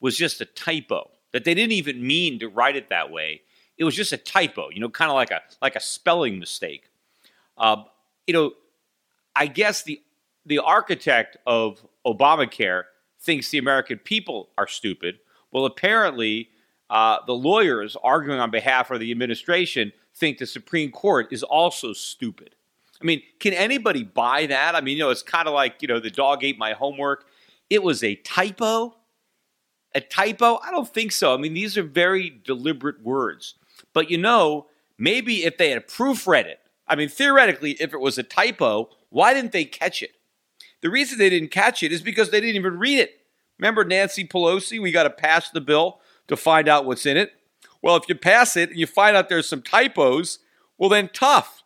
was 0.00 0.16
just 0.16 0.40
a 0.40 0.44
typo, 0.44 1.10
that 1.32 1.44
they 1.44 1.54
didn't 1.54 1.72
even 1.72 2.06
mean 2.06 2.38
to 2.38 2.48
write 2.48 2.76
it 2.76 2.88
that 2.88 3.10
way. 3.10 3.42
It 3.76 3.84
was 3.84 3.94
just 3.94 4.12
a 4.12 4.16
typo, 4.16 4.70
you 4.70 4.80
know, 4.80 4.88
kind 4.88 5.10
of 5.10 5.14
like 5.14 5.30
a 5.30 5.40
like 5.62 5.76
a 5.76 5.80
spelling 5.80 6.38
mistake. 6.38 6.90
Uh, 7.56 7.84
you 8.26 8.34
know, 8.34 8.52
I 9.36 9.46
guess 9.46 9.82
the 9.82 10.00
the 10.46 10.58
architect 10.58 11.36
of 11.46 11.86
Obamacare 12.06 12.84
thinks 13.20 13.50
the 13.50 13.58
American 13.58 13.98
people 13.98 14.48
are 14.56 14.66
stupid. 14.66 15.18
Well, 15.52 15.64
apparently, 15.64 16.50
uh, 16.90 17.18
the 17.26 17.34
lawyers 17.34 17.96
arguing 18.02 18.40
on 18.40 18.50
behalf 18.50 18.90
of 18.90 19.00
the 19.00 19.10
administration 19.10 19.92
think 20.14 20.38
the 20.38 20.46
Supreme 20.46 20.90
Court 20.90 21.28
is 21.30 21.42
also 21.42 21.92
stupid. 21.92 22.54
I 23.00 23.04
mean, 23.04 23.22
can 23.38 23.52
anybody 23.52 24.02
buy 24.02 24.46
that? 24.46 24.74
I 24.74 24.80
mean, 24.80 24.96
you 24.96 25.04
know, 25.04 25.10
it's 25.10 25.22
kind 25.22 25.46
of 25.46 25.54
like, 25.54 25.80
you 25.82 25.88
know, 25.88 26.00
the 26.00 26.10
dog 26.10 26.42
ate 26.42 26.58
my 26.58 26.72
homework. 26.72 27.26
It 27.70 27.82
was 27.82 28.02
a 28.02 28.16
typo. 28.16 28.96
A 29.94 30.00
typo? 30.00 30.58
I 30.62 30.70
don't 30.70 30.88
think 30.88 31.12
so. 31.12 31.34
I 31.34 31.38
mean, 31.38 31.54
these 31.54 31.78
are 31.78 31.82
very 31.82 32.40
deliberate 32.44 33.02
words. 33.02 33.54
But 33.92 34.10
you 34.10 34.18
know, 34.18 34.66
maybe 34.98 35.44
if 35.44 35.56
they 35.56 35.70
had 35.70 35.88
proofread 35.88 36.44
it, 36.44 36.60
I 36.86 36.96
mean, 36.96 37.08
theoretically, 37.08 37.72
if 37.72 37.92
it 37.92 38.00
was 38.00 38.18
a 38.18 38.22
typo, 38.22 38.90
why 39.10 39.34
didn't 39.34 39.52
they 39.52 39.64
catch 39.64 40.02
it? 40.02 40.12
The 40.80 40.90
reason 40.90 41.18
they 41.18 41.30
didn't 41.30 41.50
catch 41.50 41.82
it 41.82 41.92
is 41.92 42.02
because 42.02 42.30
they 42.30 42.40
didn't 42.40 42.56
even 42.56 42.78
read 42.78 43.00
it. 43.00 43.20
Remember 43.58 43.84
Nancy 43.84 44.26
Pelosi? 44.26 44.80
We 44.80 44.92
got 44.92 45.02
to 45.04 45.10
pass 45.10 45.50
the 45.50 45.60
bill 45.60 46.00
to 46.28 46.36
find 46.36 46.68
out 46.68 46.84
what's 46.84 47.06
in 47.06 47.16
it. 47.16 47.32
Well, 47.82 47.96
if 47.96 48.08
you 48.08 48.14
pass 48.14 48.56
it 48.56 48.70
and 48.70 48.78
you 48.78 48.86
find 48.86 49.16
out 49.16 49.28
there's 49.28 49.48
some 49.48 49.62
typos, 49.62 50.38
well, 50.76 50.88
then 50.88 51.10
tough. 51.12 51.62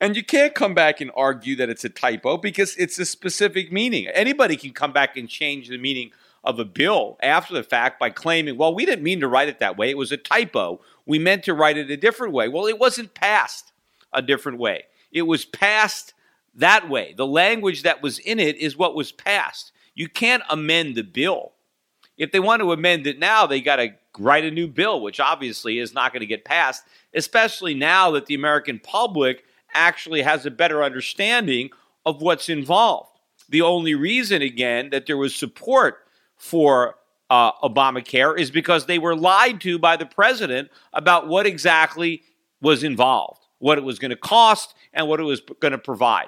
And 0.00 0.16
you 0.16 0.24
can't 0.24 0.54
come 0.54 0.74
back 0.74 1.00
and 1.00 1.12
argue 1.14 1.54
that 1.56 1.70
it's 1.70 1.84
a 1.84 1.88
typo 1.88 2.36
because 2.36 2.76
it's 2.76 2.98
a 2.98 3.04
specific 3.04 3.70
meaning. 3.70 4.08
Anybody 4.08 4.56
can 4.56 4.72
come 4.72 4.92
back 4.92 5.16
and 5.16 5.28
change 5.28 5.68
the 5.68 5.78
meaning 5.78 6.10
of 6.44 6.58
a 6.58 6.64
bill 6.64 7.16
after 7.22 7.54
the 7.54 7.62
fact 7.62 8.00
by 8.00 8.10
claiming, 8.10 8.56
well, 8.56 8.74
we 8.74 8.84
didn't 8.84 9.04
mean 9.04 9.20
to 9.20 9.28
write 9.28 9.48
it 9.48 9.60
that 9.60 9.76
way. 9.76 9.90
It 9.90 9.98
was 9.98 10.12
a 10.12 10.16
typo. 10.16 10.80
We 11.06 11.18
meant 11.18 11.44
to 11.44 11.54
write 11.54 11.78
it 11.78 11.90
a 11.90 11.96
different 11.96 12.32
way. 12.32 12.48
Well, 12.48 12.66
it 12.66 12.78
wasn't 12.78 13.14
passed 13.14 13.72
a 14.12 14.22
different 14.22 14.58
way. 14.58 14.84
It 15.12 15.22
was 15.22 15.44
passed 15.44 16.14
that 16.54 16.88
way. 16.88 17.14
The 17.16 17.26
language 17.26 17.82
that 17.82 18.02
was 18.02 18.18
in 18.18 18.40
it 18.40 18.56
is 18.56 18.76
what 18.76 18.94
was 18.94 19.12
passed. 19.12 19.72
You 19.94 20.08
can't 20.08 20.42
amend 20.50 20.96
the 20.96 21.04
bill. 21.04 21.52
If 22.18 22.32
they 22.32 22.40
want 22.40 22.60
to 22.60 22.72
amend 22.72 23.06
it 23.06 23.18
now, 23.18 23.46
they 23.46 23.60
got 23.60 23.76
to 23.76 23.94
write 24.18 24.44
a 24.44 24.50
new 24.50 24.66
bill, 24.66 25.00
which 25.00 25.20
obviously 25.20 25.78
is 25.78 25.94
not 25.94 26.12
going 26.12 26.20
to 26.20 26.26
get 26.26 26.44
passed, 26.44 26.84
especially 27.14 27.74
now 27.74 28.10
that 28.10 28.26
the 28.26 28.34
American 28.34 28.78
public 28.78 29.44
actually 29.74 30.22
has 30.22 30.44
a 30.44 30.50
better 30.50 30.82
understanding 30.82 31.70
of 32.04 32.20
what's 32.20 32.48
involved. 32.48 33.18
The 33.48 33.62
only 33.62 33.94
reason, 33.94 34.42
again, 34.42 34.90
that 34.90 35.06
there 35.06 35.16
was 35.16 35.34
support 35.34 36.01
for 36.42 36.96
uh, 37.30 37.52
Obamacare 37.62 38.36
is 38.36 38.50
because 38.50 38.86
they 38.86 38.98
were 38.98 39.14
lied 39.14 39.60
to 39.60 39.78
by 39.78 39.96
the 39.96 40.04
president 40.04 40.70
about 40.92 41.28
what 41.28 41.46
exactly 41.46 42.24
was 42.60 42.82
involved, 42.82 43.46
what 43.60 43.78
it 43.78 43.84
was 43.84 44.00
going 44.00 44.10
to 44.10 44.16
cost, 44.16 44.74
and 44.92 45.06
what 45.06 45.20
it 45.20 45.22
was 45.22 45.40
going 45.60 45.70
to 45.70 45.78
provide. 45.78 46.26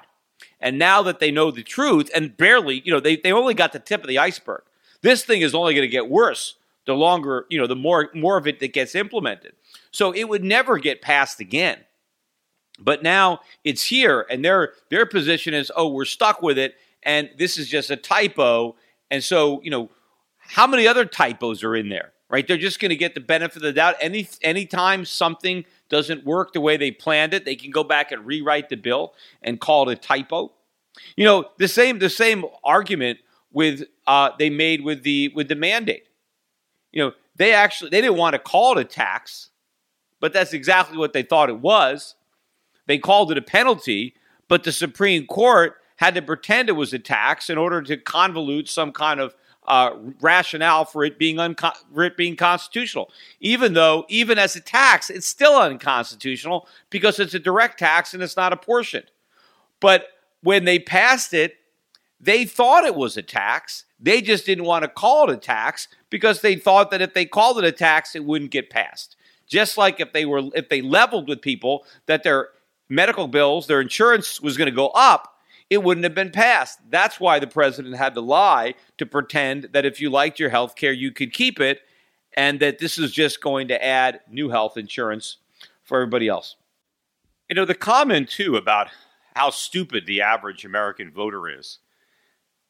And 0.61 0.79
now 0.79 1.01
that 1.01 1.19
they 1.19 1.31
know 1.31 1.51
the 1.51 1.63
truth, 1.63 2.09
and 2.15 2.35
barely, 2.37 2.81
you 2.85 2.93
know, 2.93 3.01
they, 3.01 3.17
they 3.17 3.33
only 3.33 3.53
got 3.53 3.73
the 3.73 3.79
tip 3.79 4.01
of 4.01 4.07
the 4.07 4.17
iceberg. 4.17 4.63
This 5.01 5.25
thing 5.25 5.41
is 5.41 5.53
only 5.53 5.73
going 5.73 5.85
to 5.87 5.91
get 5.91 6.09
worse 6.09 6.55
the 6.85 6.93
longer, 6.93 7.45
you 7.49 7.59
know, 7.59 7.67
the 7.67 7.75
more 7.75 8.09
more 8.13 8.37
of 8.37 8.47
it 8.47 8.61
that 8.61 8.71
gets 8.71 8.95
implemented. 8.95 9.51
So 9.91 10.13
it 10.13 10.23
would 10.29 10.45
never 10.45 10.77
get 10.77 11.01
passed 11.01 11.41
again. 11.41 11.79
But 12.79 13.03
now 13.03 13.41
it's 13.65 13.83
here, 13.83 14.25
and 14.29 14.45
their 14.45 14.71
their 14.89 15.05
position 15.05 15.53
is, 15.53 15.73
oh, 15.75 15.89
we're 15.89 16.05
stuck 16.05 16.41
with 16.41 16.57
it, 16.57 16.75
and 17.03 17.29
this 17.37 17.57
is 17.57 17.67
just 17.67 17.91
a 17.91 17.97
typo. 17.97 18.77
And 19.11 19.23
so, 19.23 19.61
you 19.61 19.69
know, 19.69 19.89
how 20.47 20.67
many 20.67 20.87
other 20.87 21.05
typos 21.05 21.63
are 21.63 21.75
in 21.75 21.89
there? 21.89 22.11
Right? 22.29 22.47
They're 22.47 22.57
just 22.57 22.79
going 22.79 22.89
to 22.89 22.95
get 22.95 23.13
the 23.13 23.21
benefit 23.21 23.57
of 23.57 23.61
the 23.61 23.73
doubt. 23.73 23.95
Any 24.01 24.27
anytime 24.41 25.05
something 25.05 25.63
doesn't 25.89 26.25
work 26.25 26.53
the 26.53 26.61
way 26.61 26.75
they 26.75 26.91
planned 26.91 27.33
it, 27.33 27.45
they 27.45 27.55
can 27.55 27.71
go 27.71 27.83
back 27.83 28.11
and 28.11 28.25
rewrite 28.25 28.69
the 28.69 28.77
bill 28.77 29.13
and 29.41 29.59
call 29.59 29.87
it 29.89 29.93
a 29.93 30.01
typo. 30.01 30.51
You 31.15 31.25
know, 31.25 31.45
the 31.57 31.67
same 31.67 31.99
the 31.99 32.09
same 32.09 32.45
argument 32.63 33.19
with 33.51 33.83
uh, 34.07 34.31
they 34.37 34.49
made 34.49 34.83
with 34.83 35.03
the 35.03 35.31
with 35.35 35.49
the 35.49 35.55
mandate. 35.55 36.07
You 36.91 37.03
know, 37.03 37.11
they 37.35 37.53
actually 37.53 37.91
they 37.91 38.01
didn't 38.01 38.17
want 38.17 38.33
to 38.33 38.39
call 38.39 38.77
it 38.77 38.81
a 38.81 38.85
tax, 38.85 39.49
but 40.19 40.33
that's 40.33 40.53
exactly 40.53 40.97
what 40.97 41.13
they 41.13 41.23
thought 41.23 41.49
it 41.49 41.59
was. 41.59 42.15
They 42.87 42.97
called 42.97 43.31
it 43.31 43.37
a 43.37 43.41
penalty, 43.41 44.15
but 44.47 44.63
the 44.63 44.71
Supreme 44.71 45.25
Court 45.25 45.75
had 45.97 46.15
to 46.15 46.21
pretend 46.21 46.69
it 46.69 46.73
was 46.73 46.93
a 46.93 46.99
tax 46.99 47.49
in 47.49 47.57
order 47.57 47.81
to 47.81 47.97
convolute 47.97 48.67
some 48.67 48.91
kind 48.91 49.19
of 49.19 49.35
uh, 49.67 49.95
rationale 50.21 50.85
for 50.85 51.03
it 51.03 51.17
being 51.17 51.39
unco- 51.39 51.71
for 51.93 52.03
it 52.03 52.17
being 52.17 52.35
constitutional. 52.35 53.11
Even 53.39 53.73
though, 53.73 54.05
even 54.09 54.37
as 54.37 54.55
a 54.55 54.61
tax, 54.61 55.09
it's 55.09 55.27
still 55.27 55.57
unconstitutional 55.57 56.67
because 56.89 57.19
it's 57.19 57.33
a 57.33 57.39
direct 57.39 57.79
tax 57.79 58.13
and 58.13 58.23
it's 58.23 58.37
not 58.37 58.53
apportioned. 58.53 59.05
But 59.79 60.07
when 60.41 60.65
they 60.65 60.79
passed 60.79 61.33
it, 61.33 61.55
they 62.19 62.45
thought 62.45 62.85
it 62.85 62.95
was 62.95 63.17
a 63.17 63.21
tax. 63.21 63.85
They 63.99 64.21
just 64.21 64.45
didn't 64.45 64.65
want 64.65 64.83
to 64.83 64.89
call 64.89 65.29
it 65.29 65.33
a 65.33 65.37
tax 65.37 65.87
because 66.09 66.41
they 66.41 66.55
thought 66.55 66.91
that 66.91 67.01
if 67.01 67.13
they 67.13 67.25
called 67.25 67.57
it 67.57 67.63
a 67.63 67.71
tax, 67.71 68.15
it 68.15 68.25
wouldn't 68.25 68.51
get 68.51 68.69
passed. 68.69 69.15
Just 69.47 69.77
like 69.77 69.99
if 69.99 70.11
they 70.13 70.25
were 70.25 70.43
if 70.53 70.69
they 70.69 70.81
leveled 70.81 71.27
with 71.27 71.41
people 71.41 71.85
that 72.07 72.23
their 72.23 72.49
medical 72.89 73.27
bills, 73.27 73.67
their 73.67 73.81
insurance 73.81 74.41
was 74.41 74.57
going 74.57 74.69
to 74.69 74.75
go 74.75 74.87
up, 74.89 75.34
it 75.69 75.83
wouldn't 75.83 76.03
have 76.03 76.15
been 76.15 76.31
passed. 76.31 76.79
That's 76.89 77.19
why 77.19 77.39
the 77.39 77.47
president 77.47 77.95
had 77.95 78.13
to 78.15 78.21
lie 78.21 78.75
to 78.97 79.05
pretend 79.05 79.69
that 79.73 79.85
if 79.85 79.99
you 79.99 80.09
liked 80.09 80.39
your 80.39 80.49
health 80.49 80.75
care, 80.75 80.93
you 80.93 81.11
could 81.11 81.33
keep 81.33 81.59
it, 81.59 81.81
and 82.37 82.59
that 82.59 82.79
this 82.79 82.97
is 82.97 83.11
just 83.11 83.41
going 83.41 83.67
to 83.69 83.83
add 83.83 84.21
new 84.29 84.49
health 84.49 84.77
insurance 84.77 85.37
for 85.83 85.97
everybody 85.97 86.27
else. 86.27 86.55
You 87.49 87.55
know, 87.55 87.65
the 87.65 87.75
comment 87.75 88.29
too 88.29 88.55
about 88.55 88.89
how 89.35 89.49
stupid 89.49 90.05
the 90.05 90.21
average 90.21 90.65
American 90.65 91.11
voter 91.11 91.49
is 91.49 91.79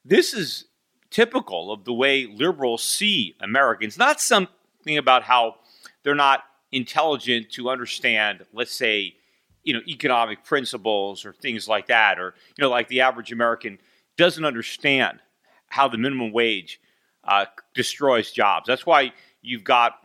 this 0.06 0.34
is 0.34 0.66
typical 1.10 1.72
of 1.72 1.84
the 1.84 1.94
way 1.94 2.28
liberals 2.28 2.84
see 2.84 3.36
Americans, 3.42 3.98
not 3.98 4.22
something 4.22 4.98
about 4.98 5.24
how 5.24 5.56
they're 6.04 6.14
not 6.14 6.44
intelligent 6.72 7.50
to 7.52 7.70
understand, 7.70 8.46
let's 8.54 8.76
say, 8.76 9.16
you 9.66 9.74
know, 9.74 9.82
economic 9.88 10.44
principles 10.44 11.26
or 11.26 11.34
things 11.34 11.68
like 11.68 11.88
that, 11.88 12.18
or, 12.20 12.36
you 12.58 12.62
know, 12.62 12.70
like 12.70 12.88
the 12.88 13.02
average 13.02 13.32
American 13.32 13.78
doesn't 14.18 14.46
understand 14.46 15.20
how 15.68 15.88
the 15.88 15.98
minimum 15.98 16.32
wage 16.32 16.80
uh, 17.26 17.46
destroys 17.74 18.32
jobs. 18.32 18.68
That's 18.68 18.86
why 18.86 19.12
you've 19.42 19.64
got 19.64 19.96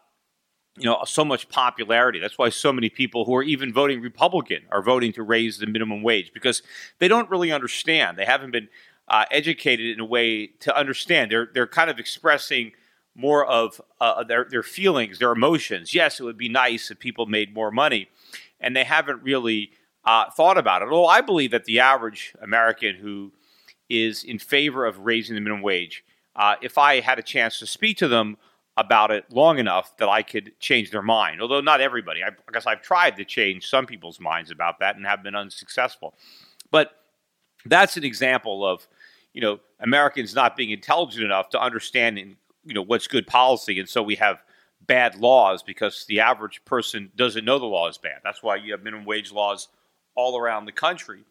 you 0.76 0.87
know 0.87 0.99
so 1.05 1.25
much 1.25 1.49
popularity. 1.49 2.19
That's 2.19 2.38
why 2.38 2.49
so 2.49 2.73
many 2.73 2.88
people 2.88 3.25
who 3.25 3.35
are 3.37 3.43
even 3.43 3.73
voting 3.73 4.00
Republican 4.00 4.62
are 4.71 4.83
voting 4.83 5.12
to 5.14 5.23
raise 5.23 5.59
the 5.59 5.67
minimum 5.67 6.02
wage 6.02 6.33
because 6.33 6.62
they 6.99 7.09
don't 7.09 7.29
really 7.31 7.52
understand. 7.52 8.17
They 8.17 8.25
haven't 8.25 8.52
been 8.52 8.69
uh, 9.09 9.25
educated 9.31 9.87
in 9.90 10.00
a 10.00 10.05
way 10.05 10.47
to 10.61 10.76
understand. 10.76 11.31
They're 11.31 11.49
they're 11.52 11.67
kind 11.67 11.90
of 11.90 11.99
expressing 11.99 12.73
more 13.14 13.45
of 13.45 13.81
uh, 14.00 14.25
their 14.25 14.47
their 14.49 14.62
feelings, 14.62 15.19
their 15.19 15.33
emotions. 15.33 15.95
Yes, 15.95 16.19
it 16.19 16.25
would 16.25 16.38
be 16.38 16.49
nice 16.49 16.90
if 16.90 16.99
people 16.99 17.26
made 17.26 17.52
more 17.52 17.71
money, 17.71 18.09
and 18.61 18.76
they 18.76 18.85
haven't 18.85 19.23
really 19.23 19.73
uh, 20.05 20.31
thought 20.31 20.59
about 20.59 20.83
it. 20.83 20.88
Although 20.88 21.07
I 21.07 21.21
believe 21.21 21.50
that 21.50 21.64
the 21.64 21.81
average 21.81 22.35
American 22.40 22.97
who 22.97 23.33
is 23.88 24.25
in 24.25 24.38
favor 24.38 24.87
of 24.87 24.99
raising 25.00 25.35
the 25.35 25.40
minimum 25.40 25.62
wage, 25.62 26.05
uh, 26.37 26.57
if 26.62 26.79
I 26.79 27.00
had 27.00 27.19
a 27.19 27.23
chance 27.23 27.59
to 27.59 27.67
speak 27.67 27.97
to 27.99 28.09
them 28.09 28.37
about 28.76 29.11
it 29.11 29.25
long 29.31 29.59
enough 29.59 29.97
that 29.99 30.09
I 30.09 30.23
could 30.23 30.52
change 30.59 30.90
their 30.90 31.02
mind. 31.02 31.43
Although 31.43 31.61
not 31.61 31.81
everybody. 31.81 32.23
I, 32.23 32.29
I 32.29 32.52
guess 32.52 32.67
I've 32.67 32.83
tried 32.83 33.17
to 33.17 33.25
change 33.25 33.69
some 33.69 33.85
people's 33.85 34.19
minds 34.19 34.50
about 34.50 34.79
that 34.79 34.97
and 34.97 35.05
have 35.05 35.23
been 35.23 35.35
unsuccessful. 35.35 36.14
But 36.71 36.93
that's 37.67 37.97
an 37.97 38.05
example 38.05 38.64
of 38.64 38.87
you 39.35 39.40
know 39.40 39.61
Americans 39.81 40.35
not 40.35 40.57
being 40.57 40.71
intelligent 40.71 41.25
enough 41.25 41.50
to 41.50 41.61
understand 41.61 42.19
you 42.19 42.75
know 42.75 42.83
what's 42.83 43.07
good 43.07 43.26
policy, 43.26 43.79
and 43.79 43.88
so 43.88 44.02
we 44.02 44.14
have 44.17 44.43
bad 44.91 45.15
laws 45.15 45.63
because 45.63 46.05
the 46.07 46.19
average 46.19 46.65
person 46.65 47.13
doesn't 47.15 47.45
know 47.45 47.61
the 47.61 47.65
law 47.65 47.89
is 47.89 47.97
bad. 47.97 48.19
That's 48.25 48.43
why 48.43 48.57
you 48.57 48.73
have 48.73 48.83
minimum 48.83 49.07
wage 49.07 49.31
laws 49.31 49.69
all 50.17 50.37
around 50.37 50.65
the 50.65 50.73
country, 50.73 51.23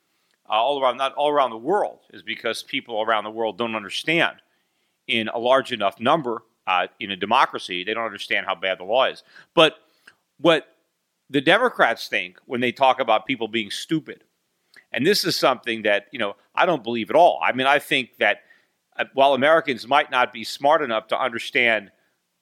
uh, 0.49 0.53
all 0.53 0.81
around 0.81 0.95
not 0.95 1.13
all 1.15 1.27
around 1.29 1.49
the 1.49 1.57
world, 1.57 1.99
is 2.13 2.23
because 2.23 2.63
people 2.63 3.01
around 3.01 3.25
the 3.25 3.29
world 3.29 3.57
don't 3.57 3.75
understand 3.75 4.37
in 5.07 5.27
a 5.27 5.37
large 5.37 5.73
enough 5.73 5.99
number 5.99 6.43
uh, 6.67 6.87
in 7.01 7.11
a 7.11 7.17
democracy. 7.17 7.83
They 7.83 7.93
don't 7.93 8.05
understand 8.05 8.45
how 8.45 8.55
bad 8.55 8.79
the 8.79 8.85
law 8.85 9.07
is. 9.07 9.23
But 9.53 9.75
what 10.39 10.73
the 11.29 11.41
Democrats 11.41 12.07
think 12.07 12.37
when 12.45 12.61
they 12.61 12.71
talk 12.71 13.01
about 13.01 13.25
people 13.25 13.49
being 13.49 13.71
stupid, 13.71 14.23
and 14.93 15.05
this 15.05 15.25
is 15.25 15.35
something 15.35 15.81
that 15.81 16.05
you 16.13 16.19
know 16.19 16.37
I 16.55 16.65
don't 16.65 16.81
believe 16.81 17.09
at 17.09 17.17
all. 17.17 17.41
I 17.43 17.51
mean, 17.51 17.67
I 17.67 17.79
think 17.79 18.19
that 18.19 18.43
uh, 18.95 19.03
while 19.13 19.33
Americans 19.33 19.85
might 19.85 20.11
not 20.11 20.31
be 20.31 20.45
smart 20.45 20.81
enough 20.81 21.07
to 21.07 21.19
understand 21.19 21.91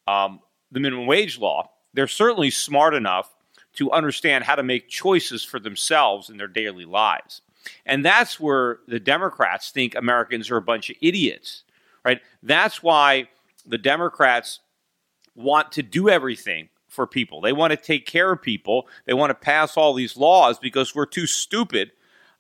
um, 0.06 0.42
the 0.72 0.80
minimum 0.80 1.08
wage 1.08 1.40
law, 1.40 1.70
they're 1.94 2.08
certainly 2.08 2.50
smart 2.50 2.94
enough 2.94 3.36
to 3.76 3.92
understand 3.92 4.44
how 4.44 4.56
to 4.56 4.64
make 4.64 4.90
choices 4.90 5.44
for 5.44 5.60
themselves 5.60 6.30
in 6.30 6.38
their 6.38 6.48
daily 6.48 6.86
lives. 6.86 7.42
And 7.86 8.04
that's 8.04 8.40
where 8.40 8.80
the 8.88 9.00
Democrats 9.00 9.72
think 9.72 9.96
Americans 9.96 10.50
are 10.50 10.58
a 10.58 10.62
bunch 10.62 10.90
of 10.90 10.96
idiots, 11.02 11.64
right? 12.04 12.20
That's 12.42 12.82
why 12.82 13.30
the 13.66 13.78
Democrats 13.78 14.60
want 15.36 15.72
to 15.74 15.84
do 15.84 16.10
everything 16.10 16.70
for 16.88 17.06
people. 17.06 17.42
They 17.42 17.54
want 17.54 17.72
to 17.72 17.78
take 17.78 18.06
care 18.06 18.32
of 18.32 18.42
people. 18.42 18.88
They 19.06 19.14
want 19.14 19.30
to 19.30 19.36
pass 19.36 19.78
all 19.78 19.94
these 19.94 20.18
laws 20.18 20.58
because 20.58 20.96
we're 20.96 21.06
too 21.06 21.28
stupid 21.28 21.92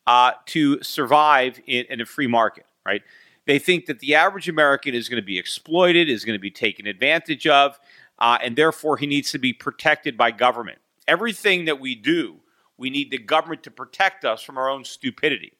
uh, 0.07 0.31
to 0.47 0.81
survive 0.81 1.59
in, 1.67 1.85
in 1.89 2.01
a 2.01 2.05
free 2.05 2.27
market, 2.27 2.65
right? 2.85 3.03
They 3.45 3.59
think 3.59 3.85
that 3.85 3.99
the 3.99 4.15
average 4.15 4.49
American 4.49 4.95
is 4.95 5.09
going 5.09 5.21
to 5.21 5.25
be 5.25 5.37
exploited, 5.37 6.09
is 6.09 6.25
going 6.25 6.35
to 6.35 6.41
be 6.41 6.51
taken 6.51 6.87
advantage 6.87 7.45
of, 7.45 7.79
uh, 8.19 8.37
and 8.41 8.55
therefore 8.55 8.97
he 8.97 9.07
needs 9.07 9.31
to 9.31 9.39
be 9.39 9.53
protected 9.53 10.17
by 10.17 10.31
government. 10.31 10.79
Everything 11.07 11.65
that 11.65 11.79
we 11.79 11.95
do, 11.95 12.37
we 12.77 12.89
need 12.89 13.11
the 13.11 13.17
government 13.17 13.63
to 13.63 13.71
protect 13.71 14.25
us 14.25 14.41
from 14.41 14.57
our 14.57 14.69
own 14.69 14.83
stupidity, 14.83 15.53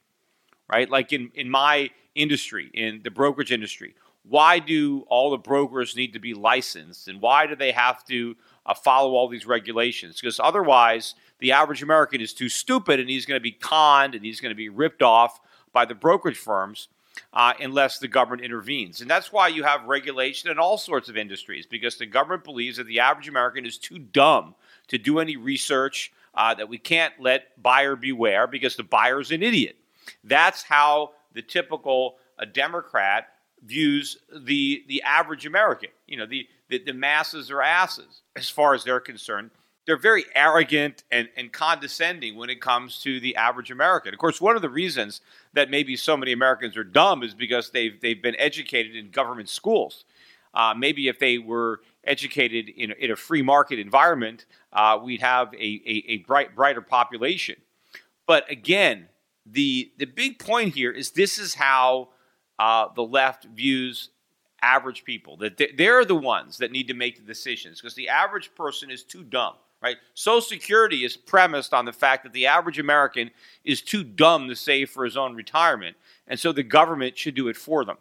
right? 0.70 0.90
Like 0.90 1.14
in, 1.14 1.32
in 1.36 1.50
my 1.50 1.90
industry, 2.16 2.70
in 2.74 3.02
the 3.04 3.12
brokerage 3.12 3.52
industry, 3.52 3.96
why 4.24 4.60
do 4.60 5.06
all 5.08 5.32
the 5.32 5.38
brokers 5.38 5.96
need 5.96 6.14
to 6.14 6.20
be 6.20 6.34
licensed 6.34 7.08
and 7.08 7.22
why 7.22 7.48
do 7.48 7.56
they 7.56 7.72
have 7.72 8.04
to 8.06 8.36
uh, 8.66 8.74
follow 8.74 9.14
all 9.14 9.30
these 9.30 9.46
regulations? 9.46 10.20
Because 10.20 10.40
otherwise, 10.40 11.16
the 11.40 11.54
average 11.54 11.82
American 11.82 12.20
is 12.20 12.34
too 12.34 12.50
stupid 12.50 13.00
and 13.00 13.10
he's 13.10 13.26
going 13.26 13.40
to 13.40 13.44
be 13.44 13.52
conned 13.52 14.16
and 14.16 14.26
he's 14.26 14.42
going 14.42 14.52
to 14.52 14.56
be 14.56 14.70
ripped 14.70 15.02
off 15.02 15.40
by 15.72 15.86
the 15.86 15.96
brokerage 15.96 16.38
firms 16.38 16.90
uh, 17.34 17.54
unless 17.60 18.00
the 18.00 18.08
government 18.08 18.44
intervenes. 18.44 19.02
And 19.02 19.10
that's 19.10 19.32
why 19.32 19.48
you 19.48 19.64
have 19.64 19.84
regulation 19.86 20.50
in 20.50 20.60
all 20.60 20.78
sorts 20.78 21.10
of 21.10 21.18
industries, 21.18 21.66
because 21.66 21.98
the 21.98 22.06
government 22.06 22.44
believes 22.44 22.78
that 22.78 22.88
the 22.88 23.00
average 23.00 23.28
American 23.28 23.66
is 23.66 23.78
too 23.78 24.00
dumb 24.00 24.56
to 24.88 24.98
do 24.98 25.20
any 25.20 25.36
research, 25.36 26.12
uh, 26.34 26.54
that 26.54 26.70
we 26.70 26.78
can't 26.78 27.14
let 27.20 27.62
buyer 27.62 27.96
beware 27.96 28.48
because 28.48 28.76
the 28.76 28.84
buyer's 28.84 29.32
an 29.32 29.44
idiot. 29.44 29.76
That's 30.24 30.64
how 30.64 31.12
the 31.34 31.42
typical 31.42 32.18
uh, 32.40 32.46
Democrat 32.46 33.30
views 33.66 34.18
the, 34.36 34.84
the 34.88 35.02
average 35.02 35.46
American. 35.46 35.90
You 36.06 36.18
know, 36.18 36.26
the, 36.26 36.48
the, 36.70 36.84
the 36.84 36.94
masses 36.94 37.50
are 37.50 37.62
asses 37.62 38.22
as 38.36 38.50
far 38.50 38.74
as 38.74 38.84
they're 38.84 39.00
concerned 39.00 39.50
they're 39.88 39.98
very 39.98 40.26
arrogant 40.36 41.04
and, 41.12 41.30
and 41.38 41.52
condescending 41.52 42.36
when 42.36 42.50
it 42.50 42.60
comes 42.60 43.00
to 43.00 43.22
the 43.22 43.38
average 43.38 43.72
American. 43.72 44.14
Of 44.14 44.20
course, 44.20 44.42
one 44.42 44.58
of 44.58 44.62
the 44.62 44.70
reasons 44.70 45.22
that 45.54 45.72
maybe 45.72 45.96
so 45.96 46.18
many 46.18 46.34
Americans 46.34 46.76
are 46.76 46.84
dumb 46.84 47.24
is 47.24 47.34
because 47.34 47.72
they've, 47.72 48.00
they've 48.02 48.22
been 48.22 48.36
educated 48.38 48.98
in 48.98 49.12
government 49.12 49.48
schools. 49.48 50.04
Uh, 50.54 50.74
maybe 50.78 51.08
if 51.08 51.20
they 51.20 51.38
were 51.38 51.80
educated 52.04 52.68
in, 52.68 52.92
in 53.00 53.12
a 53.12 53.16
free 53.16 53.42
market 53.42 53.80
environment, 53.80 54.46
uh, 54.74 55.00
we'd 55.02 55.22
have 55.22 55.54
a, 55.54 55.58
a, 55.58 56.04
a, 56.08 56.18
bright, 56.18 56.54
brighter 56.54 56.82
population. 56.82 57.56
But 58.26 58.50
again, 58.52 59.08
the, 59.46 59.90
the 59.98 60.06
big 60.06 60.38
point 60.38 60.76
here 60.76 60.92
is 60.92 61.12
this 61.12 61.38
is 61.38 61.54
how 61.54 62.10
uh, 62.60 62.88
the 62.94 63.04
left 63.04 63.46
views 63.46 64.10
average 64.62 65.06
people. 65.06 65.38
That 65.38 65.62
they're 65.78 66.04
the 66.04 66.16
ones 66.16 66.58
that 66.58 66.74
need 66.74 66.90
to 66.90 66.94
make 66.94 67.16
the 67.16 67.26
decisions 67.26 67.80
because 67.80 67.96
the 67.96 68.10
average 68.10 68.54
person 68.54 68.92
is 68.92 69.04
too 69.04 69.24
dumb 69.24 69.54
right? 69.82 69.98
Social 70.14 70.42
Security 70.42 71.04
is 71.06 71.18
premised 71.18 71.74
on 71.74 71.86
the 71.86 71.94
fact 71.94 72.24
that 72.24 72.34
the 72.34 72.48
average 72.48 72.80
American 72.80 73.32
is 73.64 73.82
too 73.82 74.04
dumb 74.04 74.48
to 74.48 74.56
save 74.56 74.90
for 74.90 75.04
his 75.04 75.18
own 75.18 75.36
retirement, 75.36 75.96
and 76.28 76.40
so 76.40 76.52
the 76.52 76.64
government 76.64 77.18
should 77.18 77.36
do 77.36 77.48
it 77.48 77.58
for 77.58 77.86
them. 77.86 77.98